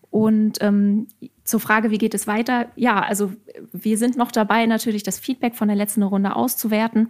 Und 0.10 0.62
ähm, 0.62 1.08
zur 1.44 1.60
Frage, 1.60 1.90
wie 1.90 1.98
geht 1.98 2.14
es 2.14 2.28
weiter? 2.28 2.68
Ja, 2.76 3.02
also 3.02 3.34
wir 3.72 3.98
sind 3.98 4.16
noch 4.16 4.32
dabei, 4.32 4.66
natürlich 4.68 5.04
das 5.04 5.20
Feedback 5.20 5.56
von 5.56 5.68
der 5.68 5.76
letzten 5.76 6.04
Runde 6.04 6.36
auszuwerten. 6.36 7.10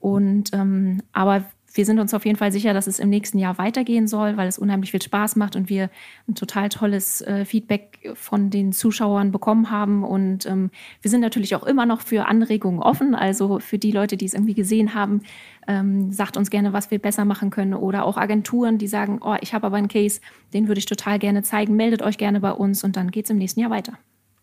Und 0.00 0.50
ähm, 0.54 1.02
aber 1.12 1.44
wir 1.78 1.84
sind 1.84 2.00
uns 2.00 2.12
auf 2.12 2.26
jeden 2.26 2.36
Fall 2.36 2.50
sicher, 2.50 2.74
dass 2.74 2.88
es 2.88 2.98
im 2.98 3.08
nächsten 3.08 3.38
Jahr 3.38 3.56
weitergehen 3.56 4.08
soll, 4.08 4.36
weil 4.36 4.48
es 4.48 4.58
unheimlich 4.58 4.90
viel 4.90 5.00
Spaß 5.00 5.36
macht 5.36 5.54
und 5.54 5.68
wir 5.68 5.90
ein 6.26 6.34
total 6.34 6.68
tolles 6.70 7.20
äh, 7.20 7.44
Feedback 7.44 8.10
von 8.14 8.50
den 8.50 8.72
Zuschauern 8.72 9.30
bekommen 9.30 9.70
haben. 9.70 10.02
Und 10.02 10.44
ähm, 10.46 10.72
wir 11.02 11.08
sind 11.08 11.20
natürlich 11.20 11.54
auch 11.54 11.62
immer 11.62 11.86
noch 11.86 12.00
für 12.00 12.26
Anregungen 12.26 12.80
offen. 12.80 13.14
Also 13.14 13.60
für 13.60 13.78
die 13.78 13.92
Leute, 13.92 14.16
die 14.16 14.24
es 14.24 14.34
irgendwie 14.34 14.54
gesehen 14.54 14.92
haben, 14.92 15.22
ähm, 15.68 16.10
sagt 16.10 16.36
uns 16.36 16.50
gerne, 16.50 16.72
was 16.72 16.90
wir 16.90 16.98
besser 16.98 17.24
machen 17.24 17.50
können. 17.50 17.74
Oder 17.74 18.04
auch 18.04 18.16
Agenturen, 18.16 18.78
die 18.78 18.88
sagen, 18.88 19.20
oh, 19.22 19.36
ich 19.40 19.54
habe 19.54 19.68
aber 19.68 19.76
einen 19.76 19.86
Case, 19.86 20.20
den 20.52 20.66
würde 20.66 20.80
ich 20.80 20.86
total 20.86 21.20
gerne 21.20 21.44
zeigen. 21.44 21.76
Meldet 21.76 22.02
euch 22.02 22.18
gerne 22.18 22.40
bei 22.40 22.50
uns 22.50 22.82
und 22.82 22.96
dann 22.96 23.12
geht 23.12 23.26
es 23.26 23.30
im 23.30 23.38
nächsten 23.38 23.60
Jahr 23.60 23.70
weiter. 23.70 23.92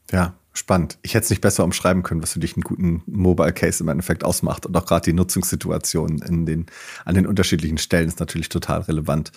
Ja, 0.09 0.35
spannend. 0.57 0.97
Ich 1.01 1.13
hätte 1.13 1.25
es 1.25 1.29
nicht 1.29 1.41
besser 1.41 1.63
umschreiben 1.63 2.01
können, 2.01 2.23
was 2.23 2.33
für 2.33 2.39
dich 2.39 2.55
einen 2.55 2.63
guten 2.63 3.03
Mobile 3.05 3.53
Case 3.53 3.83
im 3.83 3.89
Endeffekt 3.89 4.23
ausmacht. 4.23 4.65
Und 4.65 4.75
auch 4.75 4.85
gerade 4.85 5.03
die 5.03 5.13
Nutzungssituation 5.13 6.19
in 6.19 6.45
den, 6.45 6.65
an 7.03 7.15
den 7.15 7.27
unterschiedlichen 7.27 7.77
Stellen 7.77 8.07
ist 8.07 8.19
natürlich 8.19 8.49
total 8.49 8.81
relevant. 8.81 9.31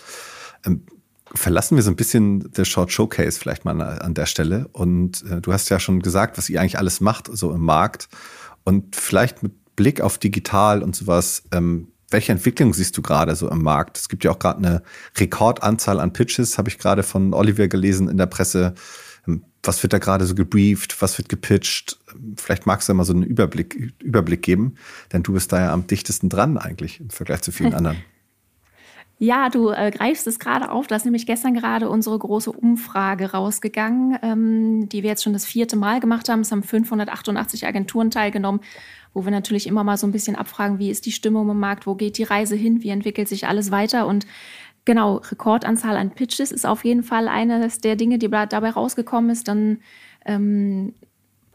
Ähm, 0.64 0.84
verlassen 1.34 1.76
wir 1.76 1.82
so 1.82 1.90
ein 1.90 1.96
bisschen 1.96 2.50
der 2.52 2.64
Short 2.64 2.92
Showcase 2.92 3.38
vielleicht 3.38 3.64
mal 3.64 3.80
an 3.80 4.14
der 4.14 4.26
Stelle. 4.26 4.68
Und 4.72 5.24
äh, 5.30 5.40
du 5.40 5.52
hast 5.52 5.68
ja 5.68 5.80
schon 5.80 6.00
gesagt, 6.00 6.38
was 6.38 6.48
ihr 6.48 6.60
eigentlich 6.60 6.78
alles 6.78 7.00
macht, 7.00 7.28
so 7.30 7.52
im 7.52 7.62
Markt. 7.62 8.08
Und 8.64 8.96
vielleicht 8.96 9.42
mit 9.42 9.52
Blick 9.76 10.00
auf 10.00 10.18
digital 10.18 10.82
und 10.82 10.94
sowas, 10.96 11.42
ähm, 11.52 11.88
welche 12.10 12.32
Entwicklung 12.32 12.72
siehst 12.72 12.96
du 12.96 13.02
gerade 13.02 13.36
so 13.36 13.50
im 13.50 13.62
Markt? 13.62 13.98
Es 13.98 14.08
gibt 14.08 14.24
ja 14.24 14.30
auch 14.30 14.38
gerade 14.38 14.58
eine 14.58 14.82
Rekordanzahl 15.16 16.00
an 16.00 16.12
Pitches, 16.12 16.56
habe 16.58 16.68
ich 16.68 16.78
gerade 16.78 17.02
von 17.02 17.34
Oliver 17.34 17.68
gelesen 17.68 18.08
in 18.08 18.16
der 18.16 18.26
Presse 18.26 18.74
was 19.62 19.82
wird 19.82 19.92
da 19.92 19.98
gerade 19.98 20.24
so 20.24 20.34
gebrieft, 20.34 21.00
was 21.02 21.18
wird 21.18 21.28
gepitcht? 21.28 21.98
Vielleicht 22.36 22.66
magst 22.66 22.88
du 22.88 22.94
mal 22.94 23.04
so 23.04 23.12
einen 23.12 23.22
Überblick, 23.22 23.92
Überblick 24.02 24.42
geben, 24.42 24.76
denn 25.12 25.22
du 25.22 25.32
bist 25.32 25.52
da 25.52 25.60
ja 25.60 25.72
am 25.72 25.86
dichtesten 25.86 26.28
dran 26.28 26.56
eigentlich 26.58 27.00
im 27.00 27.10
Vergleich 27.10 27.42
zu 27.42 27.52
vielen 27.52 27.74
anderen. 27.74 27.98
Ja, 29.20 29.48
du 29.48 29.70
äh, 29.70 29.90
greifst 29.90 30.28
es 30.28 30.38
gerade 30.38 30.70
auf. 30.70 30.86
Da 30.86 30.94
ist 30.94 31.04
nämlich 31.04 31.26
gestern 31.26 31.52
gerade 31.52 31.88
unsere 31.88 32.16
große 32.16 32.52
Umfrage 32.52 33.32
rausgegangen, 33.32 34.16
ähm, 34.22 34.88
die 34.88 35.02
wir 35.02 35.10
jetzt 35.10 35.24
schon 35.24 35.32
das 35.32 35.44
vierte 35.44 35.76
Mal 35.76 35.98
gemacht 35.98 36.28
haben. 36.28 36.40
Es 36.40 36.52
haben 36.52 36.62
588 36.62 37.66
Agenturen 37.66 38.12
teilgenommen, 38.12 38.60
wo 39.14 39.24
wir 39.24 39.32
natürlich 39.32 39.66
immer 39.66 39.82
mal 39.82 39.96
so 39.96 40.06
ein 40.06 40.12
bisschen 40.12 40.36
abfragen, 40.36 40.78
wie 40.78 40.90
ist 40.90 41.04
die 41.04 41.10
Stimmung 41.10 41.50
im 41.50 41.58
Markt, 41.58 41.88
wo 41.88 41.96
geht 41.96 42.16
die 42.16 42.22
Reise 42.22 42.54
hin, 42.54 42.84
wie 42.84 42.90
entwickelt 42.90 43.26
sich 43.26 43.48
alles 43.48 43.72
weiter. 43.72 44.06
Und 44.06 44.24
Genau, 44.88 45.16
Rekordanzahl 45.16 45.98
an 45.98 46.12
Pitches 46.12 46.50
ist 46.50 46.64
auf 46.64 46.82
jeden 46.82 47.02
Fall 47.02 47.28
eines 47.28 47.80
der 47.80 47.94
Dinge, 47.94 48.16
die 48.16 48.30
dabei 48.30 48.70
rausgekommen 48.70 49.28
ist. 49.28 49.46
Dann 49.46 49.80
ähm, 50.24 50.94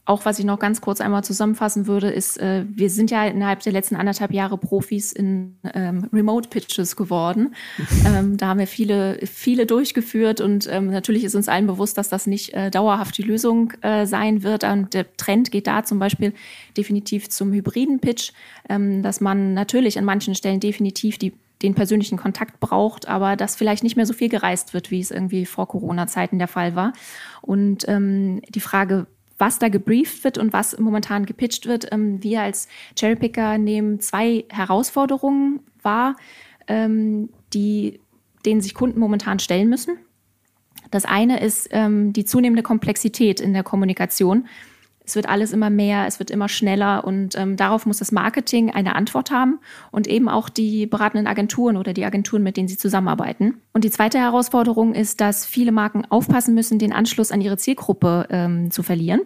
auch 0.06 0.24
was 0.24 0.38
ich 0.38 0.46
noch 0.46 0.60
ganz 0.60 0.82
kurz 0.82 1.02
einmal 1.02 1.24
zusammenfassen 1.24 1.88
würde, 1.88 2.12
ist, 2.12 2.38
äh, 2.38 2.64
wir 2.70 2.92
sind 2.92 3.10
ja 3.10 3.26
innerhalb 3.26 3.62
der 3.62 3.74
letzten 3.74 3.96
anderthalb 3.96 4.34
Jahre 4.34 4.60
Profis 4.60 5.14
in 5.14 5.56
ähm, 5.74 6.10
Remote 6.14 6.50
Pitches 6.50 6.96
geworden. 6.96 7.56
ähm, 8.06 8.38
da 8.38 8.50
haben 8.50 8.60
wir 8.60 8.68
viele, 8.68 9.18
viele 9.26 9.66
durchgeführt 9.66 10.40
und 10.40 10.68
ähm, 10.70 10.92
natürlich 10.92 11.24
ist 11.24 11.34
uns 11.34 11.48
allen 11.48 11.66
bewusst, 11.66 11.98
dass 11.98 12.10
das 12.10 12.28
nicht 12.28 12.54
äh, 12.54 12.70
dauerhaft 12.70 13.18
die 13.18 13.24
Lösung 13.24 13.74
äh, 13.82 14.06
sein 14.06 14.44
wird. 14.44 14.64
Und 14.64 14.94
der 14.94 15.12
Trend 15.18 15.50
geht 15.50 15.66
da 15.66 15.84
zum 15.84 15.98
Beispiel 15.98 16.34
definitiv 16.78 17.30
zum 17.30 17.52
hybriden 17.52 17.98
Pitch, 17.98 18.32
ähm, 18.70 19.02
dass 19.02 19.22
man 19.22 19.56
natürlich 19.56 19.98
an 19.98 20.06
manchen 20.06 20.36
Stellen 20.36 20.60
definitiv 20.60 21.18
die 21.18 21.34
den 21.64 21.74
persönlichen 21.74 22.18
Kontakt 22.18 22.60
braucht, 22.60 23.08
aber 23.08 23.36
dass 23.36 23.56
vielleicht 23.56 23.84
nicht 23.84 23.96
mehr 23.96 24.06
so 24.06 24.14
viel 24.14 24.30
gereist 24.30 24.74
wird, 24.74 24.92
wie 24.92 25.00
es 25.00 25.12
irgendwie 25.12 25.46
vor 25.46 25.68
Corona-Zeiten 25.68 26.38
der 26.38 26.48
Fall 26.48 26.76
war. 26.76 26.94
Und 27.42 27.86
ähm, 27.88 28.42
die 28.50 28.60
Frage, 28.60 29.08
was 29.38 29.60
da 29.60 29.70
gebrieft 29.70 30.24
wird 30.24 30.38
und 30.38 30.54
was 30.54 30.78
momentan 30.78 31.26
gepitcht 31.26 31.66
wird, 31.66 31.92
ähm, 31.92 32.22
wir 32.22 32.42
als 32.42 32.68
Cherrypicker 32.96 33.58
nehmen 33.58 34.00
zwei 34.00 34.46
Herausforderungen 34.50 35.62
wahr, 35.82 36.16
ähm, 36.68 37.30
die, 37.54 38.00
denen 38.46 38.62
sich 38.62 38.74
Kunden 38.74 39.00
momentan 39.00 39.40
stellen 39.40 39.70
müssen. 39.70 39.98
Das 40.92 41.06
eine 41.06 41.40
ist 41.40 41.70
ähm, 41.72 42.14
die 42.14 42.26
zunehmende 42.26 42.62
Komplexität 42.62 43.40
in 43.40 43.54
der 43.54 43.64
Kommunikation 43.64 44.48
es 45.06 45.16
wird 45.16 45.28
alles 45.28 45.52
immer 45.52 45.70
mehr, 45.70 46.06
es 46.08 46.20
wird 46.20 46.32
immer 46.32 46.48
schneller 46.48 47.04
und 47.04 47.36
ähm, 47.38 47.58
darauf 47.58 47.86
muss 47.86 47.98
das 47.98 48.12
Marketing 48.12 48.72
eine 48.72 48.96
Antwort 48.96 49.32
haben 49.32 49.60
und 49.92 50.08
eben 50.08 50.30
auch 50.30 50.50
die 50.50 50.86
beratenden 50.86 51.28
Agenturen 51.28 51.78
oder 51.78 51.94
die 51.94 52.06
Agenturen, 52.06 52.44
mit 52.44 52.58
denen 52.58 52.68
sie 52.68 52.78
zusammenarbeiten. 52.78 53.62
Und 53.74 53.84
die 53.84 53.92
zweite 53.92 54.18
Herausforderung 54.18 54.94
ist, 54.94 55.20
dass 55.20 55.46
viele 55.46 55.72
Marken 55.72 56.06
aufpassen 56.10 56.54
müssen, 56.54 56.80
den 56.80 56.94
Anschluss 56.94 57.32
an 57.32 57.42
ihre 57.42 57.58
Zielgruppe 57.58 58.28
ähm, 58.30 58.72
zu 58.72 58.82
verlieren. 58.84 59.22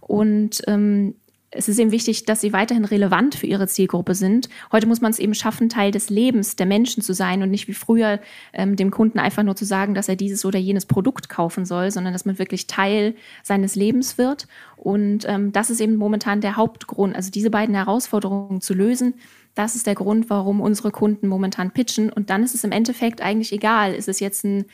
Und 0.00 0.62
ähm, 0.66 1.14
es 1.52 1.68
ist 1.68 1.80
eben 1.80 1.90
wichtig, 1.90 2.26
dass 2.26 2.40
sie 2.40 2.52
weiterhin 2.52 2.84
relevant 2.84 3.34
für 3.34 3.46
ihre 3.46 3.66
Zielgruppe 3.66 4.14
sind. 4.14 4.48
Heute 4.70 4.86
muss 4.86 5.00
man 5.00 5.10
es 5.10 5.18
eben 5.18 5.34
schaffen, 5.34 5.68
Teil 5.68 5.90
des 5.90 6.08
Lebens 6.08 6.54
der 6.54 6.66
Menschen 6.66 7.02
zu 7.02 7.12
sein 7.12 7.42
und 7.42 7.50
nicht 7.50 7.66
wie 7.66 7.74
früher 7.74 8.20
ähm, 8.52 8.76
dem 8.76 8.92
Kunden 8.92 9.18
einfach 9.18 9.42
nur 9.42 9.56
zu 9.56 9.64
sagen, 9.64 9.94
dass 9.94 10.08
er 10.08 10.14
dieses 10.14 10.44
oder 10.44 10.60
jenes 10.60 10.86
Produkt 10.86 11.28
kaufen 11.28 11.66
soll, 11.66 11.90
sondern 11.90 12.12
dass 12.12 12.24
man 12.24 12.38
wirklich 12.38 12.68
Teil 12.68 13.16
seines 13.42 13.74
Lebens 13.74 14.16
wird. 14.16 14.46
Und 14.76 15.28
ähm, 15.28 15.50
das 15.50 15.70
ist 15.70 15.80
eben 15.80 15.96
momentan 15.96 16.40
der 16.40 16.54
Hauptgrund, 16.56 17.16
also 17.16 17.32
diese 17.32 17.50
beiden 17.50 17.74
Herausforderungen 17.74 18.60
zu 18.60 18.72
lösen. 18.72 19.14
Das 19.56 19.74
ist 19.74 19.88
der 19.88 19.96
Grund, 19.96 20.30
warum 20.30 20.60
unsere 20.60 20.92
Kunden 20.92 21.26
momentan 21.26 21.72
pitchen. 21.72 22.12
Und 22.12 22.30
dann 22.30 22.44
ist 22.44 22.54
es 22.54 22.62
im 22.62 22.70
Endeffekt 22.70 23.20
eigentlich 23.20 23.52
egal, 23.52 23.94
ist 23.94 24.08
es 24.08 24.20
jetzt 24.20 24.44
ein 24.44 24.66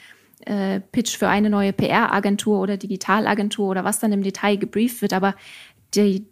äh, 0.44 0.80
Pitch 0.92 1.16
für 1.16 1.28
eine 1.28 1.48
neue 1.48 1.72
PR-Agentur 1.72 2.60
oder 2.60 2.76
Digitalagentur 2.76 3.70
oder 3.70 3.84
was 3.84 3.98
dann 3.98 4.12
im 4.12 4.22
Detail 4.22 4.56
gebrieft 4.56 5.00
wird. 5.00 5.14
Aber 5.14 5.34
die, 5.94 6.26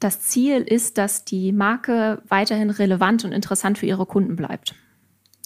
das 0.00 0.20
Ziel 0.20 0.62
ist, 0.62 0.98
dass 0.98 1.24
die 1.24 1.52
Marke 1.52 2.22
weiterhin 2.28 2.70
relevant 2.70 3.24
und 3.24 3.32
interessant 3.32 3.78
für 3.78 3.86
ihre 3.86 4.06
Kunden 4.06 4.36
bleibt. 4.36 4.74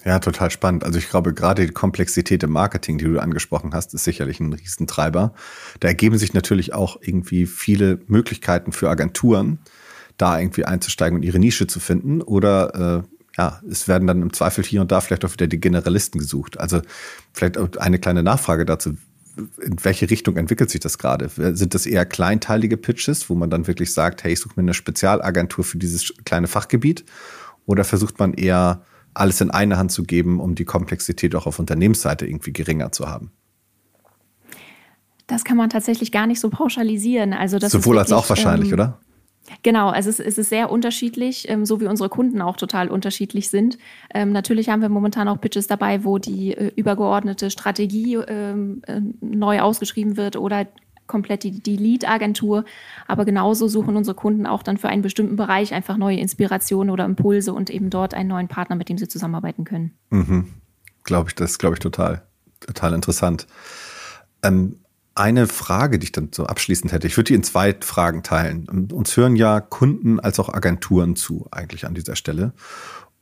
Ja, 0.04 0.18
total 0.18 0.50
spannend. 0.50 0.84
Also 0.84 0.98
ich 0.98 1.10
glaube, 1.10 1.34
gerade 1.34 1.66
die 1.66 1.72
Komplexität 1.72 2.42
im 2.42 2.50
Marketing, 2.50 2.96
die 2.96 3.04
du 3.04 3.18
angesprochen 3.18 3.74
hast, 3.74 3.92
ist 3.92 4.04
sicherlich 4.04 4.40
ein 4.40 4.52
Riesentreiber. 4.52 5.34
Da 5.78 5.88
ergeben 5.88 6.16
sich 6.16 6.32
natürlich 6.32 6.72
auch 6.72 6.98
irgendwie 7.02 7.46
viele 7.46 8.00
Möglichkeiten 8.06 8.72
für 8.72 8.88
Agenturen, 8.88 9.58
da 10.16 10.38
irgendwie 10.38 10.64
einzusteigen 10.64 11.16
und 11.16 11.22
ihre 11.22 11.38
Nische 11.38 11.66
zu 11.66 11.80
finden. 11.80 12.22
Oder 12.22 13.02
äh, 13.04 13.20
ja, 13.36 13.60
es 13.70 13.88
werden 13.88 14.06
dann 14.06 14.22
im 14.22 14.32
Zweifel 14.32 14.64
hier 14.64 14.80
und 14.80 14.90
da 14.90 15.02
vielleicht 15.02 15.24
auch 15.24 15.32
wieder 15.32 15.46
die 15.46 15.60
Generalisten 15.60 16.18
gesucht. 16.18 16.58
Also 16.58 16.80
vielleicht 17.34 17.58
eine 17.78 17.98
kleine 17.98 18.22
Nachfrage 18.22 18.64
dazu 18.64 18.94
in 19.62 19.84
welche 19.84 20.10
Richtung 20.10 20.36
entwickelt 20.36 20.70
sich 20.70 20.80
das 20.80 20.98
gerade? 20.98 21.28
Sind 21.56 21.74
das 21.74 21.86
eher 21.86 22.06
kleinteilige 22.06 22.76
Pitches, 22.76 23.30
wo 23.30 23.34
man 23.34 23.50
dann 23.50 23.66
wirklich 23.66 23.92
sagt, 23.92 24.24
hey, 24.24 24.32
ich 24.32 24.40
suche 24.40 24.54
mir 24.56 24.62
eine 24.62 24.74
Spezialagentur 24.74 25.64
für 25.64 25.78
dieses 25.78 26.14
kleine 26.24 26.46
Fachgebiet? 26.46 27.04
Oder 27.66 27.84
versucht 27.84 28.18
man 28.18 28.34
eher 28.34 28.84
alles 29.14 29.40
in 29.40 29.50
eine 29.50 29.76
Hand 29.76 29.92
zu 29.92 30.04
geben, 30.04 30.40
um 30.40 30.54
die 30.54 30.64
Komplexität 30.64 31.34
auch 31.34 31.46
auf 31.46 31.58
Unternehmensseite 31.58 32.26
irgendwie 32.26 32.52
geringer 32.52 32.92
zu 32.92 33.08
haben? 33.08 33.32
Das 35.26 35.44
kann 35.44 35.56
man 35.56 35.70
tatsächlich 35.70 36.10
gar 36.10 36.26
nicht 36.26 36.40
so 36.40 36.50
pauschalisieren. 36.50 37.32
Also 37.32 37.58
das 37.58 37.70
Sowohl 37.70 37.96
wirklich, 37.96 38.12
als 38.12 38.24
auch 38.24 38.28
wahrscheinlich, 38.28 38.68
ähm, 38.68 38.74
oder? 38.74 39.00
Genau, 39.62 39.88
also 39.88 40.10
es, 40.10 40.20
ist 40.20 40.48
sehr 40.48 40.70
unterschiedlich, 40.70 41.48
ähm, 41.48 41.64
so 41.66 41.80
wie 41.80 41.86
unsere 41.86 42.08
Kunden 42.08 42.40
auch 42.40 42.56
total 42.56 42.88
unterschiedlich 42.88 43.48
sind. 43.48 43.78
Ähm, 44.14 44.32
natürlich 44.32 44.68
haben 44.68 44.82
wir 44.82 44.88
momentan 44.88 45.28
auch 45.28 45.40
Pitches 45.40 45.66
dabei, 45.66 46.04
wo 46.04 46.18
die 46.18 46.54
äh, 46.56 46.72
übergeordnete 46.76 47.50
Strategie 47.50 48.14
ähm, 48.14 48.82
äh, 48.86 49.00
neu 49.20 49.60
ausgeschrieben 49.60 50.16
wird 50.16 50.36
oder 50.36 50.66
komplett 51.06 51.42
die, 51.42 51.60
die 51.60 51.76
Lead-Agentur. 51.76 52.64
Aber 53.06 53.24
genauso 53.24 53.66
suchen 53.68 53.96
unsere 53.96 54.14
Kunden 54.14 54.46
auch 54.46 54.62
dann 54.62 54.78
für 54.78 54.88
einen 54.88 55.02
bestimmten 55.02 55.36
Bereich 55.36 55.74
einfach 55.74 55.96
neue 55.96 56.18
Inspirationen 56.18 56.90
oder 56.90 57.04
Impulse 57.04 57.52
und 57.52 57.68
eben 57.68 57.90
dort 57.90 58.14
einen 58.14 58.28
neuen 58.28 58.48
Partner, 58.48 58.76
mit 58.76 58.88
dem 58.88 58.96
sie 58.96 59.08
zusammenarbeiten 59.08 59.64
können. 59.64 59.92
Mhm. 60.10 60.46
Glaube 61.02 61.30
ich, 61.30 61.34
das 61.34 61.58
glaube 61.58 61.74
ich 61.74 61.80
total, 61.80 62.22
total 62.60 62.94
interessant. 62.94 63.46
Ähm, 64.42 64.76
eine 65.14 65.46
Frage, 65.46 65.98
die 65.98 66.04
ich 66.04 66.12
dann 66.12 66.30
so 66.32 66.46
abschließend 66.46 66.92
hätte. 66.92 67.06
Ich 67.06 67.16
würde 67.16 67.28
die 67.28 67.34
in 67.34 67.42
zwei 67.42 67.76
Fragen 67.80 68.22
teilen. 68.22 68.88
Uns 68.92 69.16
hören 69.16 69.36
ja 69.36 69.60
Kunden 69.60 70.20
als 70.20 70.38
auch 70.38 70.48
Agenturen 70.48 71.16
zu, 71.16 71.48
eigentlich 71.50 71.86
an 71.86 71.94
dieser 71.94 72.16
Stelle. 72.16 72.52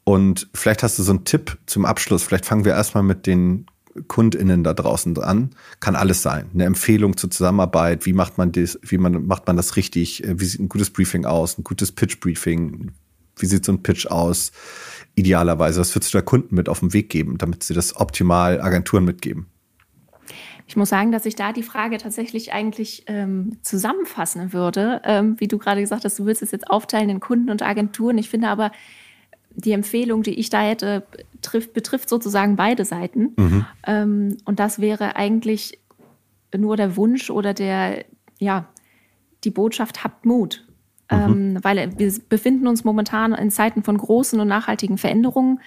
Und 0.05 0.49
vielleicht 0.55 0.83
hast 0.83 0.99
du 0.99 1.03
so 1.03 1.13
einen 1.13 1.25
Tipp 1.25 1.59
zum 1.67 1.85
Abschluss. 1.85 2.23
Vielleicht 2.23 2.47
fangen 2.47 2.65
wir 2.65 2.73
erstmal 2.73 3.03
mit 3.03 3.27
den 3.27 3.67
KundInnen 4.07 4.65
da 4.65 4.75
draußen 4.75 5.19
an. 5.19 5.51
Kann 5.81 5.97
alles 5.97 6.23
sein. 6.23 6.51
Eine 6.55 6.65
Empfehlung 6.65 7.17
zur 7.17 7.31
Zusammenarbeit. 7.31 8.07
Wie 8.07 8.13
macht 8.13 8.39
man 8.39 8.53
das, 8.53 8.79
wie 8.83 8.99
man, 8.99 9.27
macht 9.27 9.47
man 9.47 9.57
das 9.57 9.77
richtig? 9.77 10.23
Wie 10.27 10.45
sieht 10.45 10.61
ein 10.61 10.69
gutes 10.69 10.91
Briefing 10.91 11.25
aus? 11.25 11.59
Ein 11.59 11.65
gutes 11.65 11.93
Pitch-Briefing? 11.93 12.93
Wie 13.37 13.47
sieht 13.47 13.65
so 13.65 13.73
ein 13.73 13.83
Pitch 13.83 14.07
aus? 14.07 14.53
Idealerweise. 15.15 15.81
Was 15.81 15.95
würdest 15.95 16.15
du 16.15 16.19
da 16.19 16.23
Kunden 16.23 16.55
mit 16.55 16.69
auf 16.69 16.81
den 16.81 16.93
Weg 16.93 17.11
geben, 17.11 17.39
damit 17.39 17.63
sie 17.65 17.75
das 17.75 17.97
optimal 17.97 18.61
Agenturen 18.61 19.05
mitgeben? 19.05 19.47
Ich 20.69 20.77
muss 20.77 20.91
sagen, 20.91 21.13
dass 21.13 21.25
ich 21.25 21.35
da 21.35 21.55
die 21.55 21.63
Frage 21.63 21.97
tatsächlich 21.97 22.53
eigentlich 22.53 23.05
ähm, 23.07 23.57
zusammenfassen 23.63 24.53
würde. 24.53 25.01
Ähm, 25.03 25.41
wie 25.41 25.49
du 25.49 25.57
gerade 25.57 25.81
gesagt 25.81 26.05
hast, 26.05 26.19
du 26.19 26.27
willst 26.27 26.43
es 26.43 26.51
jetzt 26.51 26.69
aufteilen 26.69 27.09
in 27.09 27.21
Kunden 27.21 27.49
und 27.49 27.63
Agenturen. 27.63 28.19
Ich 28.19 28.29
finde 28.29 28.49
aber, 28.49 28.71
die 29.51 29.73
Empfehlung, 29.73 30.23
die 30.23 30.39
ich 30.39 30.51
da 30.51 30.61
hätte, 30.61 31.05
trifft, 31.41 31.73
betrifft 31.73 32.11
sozusagen 32.11 32.57
beide 32.57 32.85
Seiten. 32.85 33.33
Mhm. 33.37 33.67
Ähm, 33.87 34.37
und 34.45 34.61
das 34.61 34.79
wäre 34.79 35.17
eigentlich 35.17 35.81
nur 36.55 36.77
der 36.77 36.97
Wunsch 36.97 37.31
oder 37.31 37.55
der, 37.55 38.05
ja, 38.39 38.69
die 39.45 39.51
Botschaft, 39.51 40.05
habt 40.05 40.27
Mut. 40.27 40.67
Mhm. 41.11 41.17
Ähm, 41.19 41.59
weil 41.63 41.99
wir 41.99 42.13
befinden 42.29 42.67
uns 42.67 42.85
momentan 42.85 43.33
in 43.33 43.51
Zeiten 43.51 43.83
von 43.83 43.97
großen 43.97 44.39
und 44.39 44.49
nachhaltigen 44.49 44.99
Veränderungen. 44.99 45.61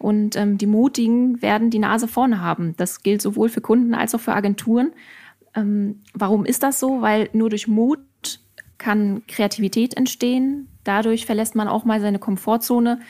Und 0.00 0.34
ähm, 0.34 0.56
die 0.56 0.66
Mutigen 0.66 1.42
werden 1.42 1.68
die 1.68 1.78
Nase 1.78 2.08
vorne 2.08 2.40
haben. 2.40 2.74
Das 2.78 3.02
gilt 3.02 3.20
sowohl 3.20 3.50
für 3.50 3.60
Kunden 3.60 3.94
als 3.94 4.14
auch 4.14 4.20
für 4.20 4.32
Agenturen. 4.32 4.92
Ähm, 5.54 6.00
warum 6.14 6.46
ist 6.46 6.62
das 6.62 6.80
so? 6.80 7.02
Weil 7.02 7.28
nur 7.34 7.50
durch 7.50 7.68
Mut 7.68 8.00
kann 8.78 9.22
Kreativität 9.28 9.94
entstehen. 9.96 10.68
Dadurch 10.84 11.26
verlässt 11.26 11.54
man 11.54 11.68
auch 11.68 11.84
mal 11.84 12.00
seine 12.00 12.18
Komfortzone. 12.18 13.00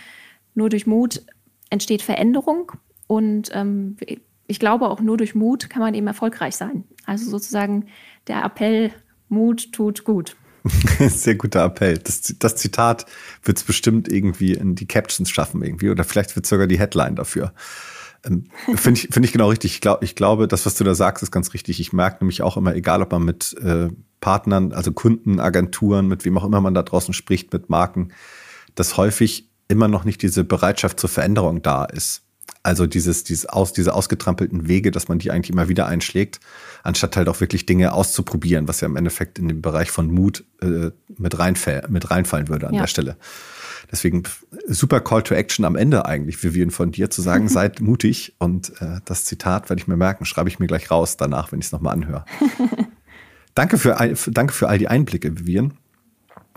Nur 0.54 0.68
durch 0.68 0.86
Mut 0.86 1.22
entsteht 1.70 2.02
Veränderung. 2.02 2.72
Und 3.06 3.50
ähm, 3.54 3.96
ich 4.48 4.58
glaube, 4.58 4.90
auch 4.90 5.00
nur 5.00 5.16
durch 5.16 5.36
Mut 5.36 5.70
kann 5.70 5.80
man 5.80 5.94
eben 5.94 6.08
erfolgreich 6.08 6.56
sein. 6.56 6.82
Also 7.06 7.30
sozusagen 7.30 7.86
der 8.26 8.44
Appell, 8.44 8.90
Mut 9.28 9.70
tut 9.72 10.02
gut. 10.02 10.36
Sehr 10.98 11.34
guter 11.36 11.64
Appell. 11.64 11.98
Das, 11.98 12.34
das 12.38 12.56
Zitat 12.56 13.06
wird 13.42 13.58
es 13.58 13.64
bestimmt 13.64 14.12
irgendwie 14.12 14.52
in 14.52 14.74
die 14.74 14.86
Captions 14.86 15.30
schaffen 15.30 15.62
irgendwie 15.62 15.90
oder 15.90 16.04
vielleicht 16.04 16.36
wird 16.36 16.46
sogar 16.46 16.66
die 16.66 16.78
Headline 16.78 17.16
dafür. 17.16 17.52
Ähm, 18.24 18.44
Finde 18.74 19.00
ich, 19.00 19.08
find 19.10 19.24
ich 19.24 19.32
genau 19.32 19.48
richtig. 19.48 19.74
Ich, 19.74 19.80
glaub, 19.80 20.02
ich 20.02 20.14
glaube, 20.14 20.48
das, 20.48 20.66
was 20.66 20.74
du 20.74 20.84
da 20.84 20.94
sagst, 20.94 21.22
ist 21.22 21.30
ganz 21.30 21.54
richtig. 21.54 21.80
Ich 21.80 21.92
merke 21.92 22.18
nämlich 22.20 22.42
auch 22.42 22.56
immer, 22.56 22.74
egal 22.74 23.02
ob 23.02 23.12
man 23.12 23.24
mit 23.24 23.56
äh, 23.62 23.88
Partnern, 24.20 24.72
also 24.72 24.92
Kunden, 24.92 25.40
Agenturen, 25.40 26.06
mit 26.06 26.24
wem 26.24 26.36
auch 26.36 26.44
immer 26.44 26.60
man 26.60 26.74
da 26.74 26.82
draußen 26.82 27.14
spricht, 27.14 27.52
mit 27.52 27.70
Marken, 27.70 28.12
dass 28.74 28.96
häufig 28.96 29.48
immer 29.68 29.88
noch 29.88 30.04
nicht 30.04 30.20
diese 30.22 30.44
Bereitschaft 30.44 31.00
zur 31.00 31.08
Veränderung 31.08 31.62
da 31.62 31.84
ist. 31.84 32.22
Also 32.62 32.86
dieses, 32.86 33.24
dieses 33.24 33.46
aus, 33.46 33.72
diese 33.72 33.94
ausgetrampelten 33.94 34.68
Wege, 34.68 34.90
dass 34.90 35.08
man 35.08 35.18
die 35.18 35.30
eigentlich 35.30 35.50
immer 35.50 35.68
wieder 35.68 35.86
einschlägt, 35.86 36.40
anstatt 36.82 37.16
halt 37.16 37.28
auch 37.28 37.40
wirklich 37.40 37.64
Dinge 37.64 37.92
auszuprobieren, 37.92 38.68
was 38.68 38.82
ja 38.82 38.88
im 38.88 38.96
Endeffekt 38.96 39.38
in 39.38 39.48
den 39.48 39.62
Bereich 39.62 39.90
von 39.90 40.10
Mut 40.10 40.44
äh, 40.60 40.90
mit, 41.16 41.38
reinfall, 41.38 41.86
mit 41.88 42.10
reinfallen 42.10 42.48
würde 42.48 42.68
an 42.68 42.74
ja. 42.74 42.82
der 42.82 42.86
Stelle. 42.86 43.16
Deswegen 43.90 44.22
super 44.66 45.00
Call 45.00 45.22
to 45.22 45.34
Action 45.34 45.64
am 45.64 45.74
Ende 45.74 46.04
eigentlich, 46.04 46.42
Vivian, 46.44 46.70
von 46.70 46.92
dir 46.92 47.10
zu 47.10 47.22
sagen, 47.22 47.48
seid 47.48 47.80
mutig. 47.80 48.34
Und 48.38 48.72
äh, 48.80 49.00
das 49.06 49.24
Zitat 49.24 49.70
werde 49.70 49.80
ich 49.80 49.88
mir 49.88 49.96
merken, 49.96 50.26
schreibe 50.26 50.48
ich 50.50 50.58
mir 50.58 50.66
gleich 50.66 50.90
raus 50.90 51.16
danach, 51.16 51.52
wenn 51.52 51.60
ich 51.60 51.66
es 51.66 51.72
nochmal 51.72 51.94
anhöre. 51.94 52.26
danke, 53.54 53.78
für, 53.78 53.96
danke 54.28 54.52
für 54.52 54.68
all 54.68 54.78
die 54.78 54.88
Einblicke, 54.88 55.38
Vivian. 55.38 55.74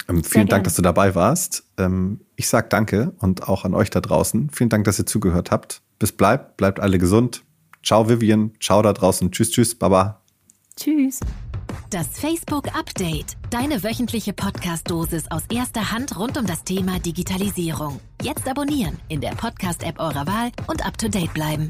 Ähm, 0.09 0.23
vielen 0.23 0.47
Dank, 0.47 0.63
dass 0.65 0.75
du 0.75 0.81
dabei 0.81 1.15
warst. 1.15 1.63
Ähm, 1.77 2.21
ich 2.35 2.47
sage 2.47 2.67
danke 2.69 3.13
und 3.19 3.47
auch 3.47 3.65
an 3.65 3.73
euch 3.73 3.89
da 3.89 4.01
draußen. 4.01 4.49
Vielen 4.49 4.69
Dank, 4.69 4.85
dass 4.85 4.99
ihr 4.99 5.05
zugehört 5.05 5.51
habt. 5.51 5.81
Bis 5.99 6.11
bleibt, 6.11 6.57
bleibt 6.57 6.79
alle 6.79 6.97
gesund. 6.97 7.43
Ciao 7.83 8.09
Vivian, 8.09 8.51
ciao 8.59 8.81
da 8.81 8.93
draußen. 8.93 9.31
Tschüss, 9.31 9.51
tschüss, 9.51 9.75
baba. 9.75 10.21
Tschüss. 10.75 11.19
Das 11.89 12.07
Facebook 12.19 12.75
Update. 12.75 13.37
Deine 13.49 13.83
wöchentliche 13.83 14.33
Podcast-Dosis 14.33 15.29
aus 15.29 15.43
erster 15.53 15.91
Hand 15.91 16.17
rund 16.17 16.37
um 16.37 16.45
das 16.47 16.63
Thema 16.63 16.99
Digitalisierung. 16.99 17.99
Jetzt 18.21 18.47
abonnieren 18.47 18.97
in 19.09 19.21
der 19.21 19.31
Podcast-App 19.31 19.99
eurer 19.99 20.25
Wahl 20.25 20.51
und 20.67 20.85
up 20.85 20.97
to 20.97 21.07
date 21.07 21.33
bleiben. 21.33 21.69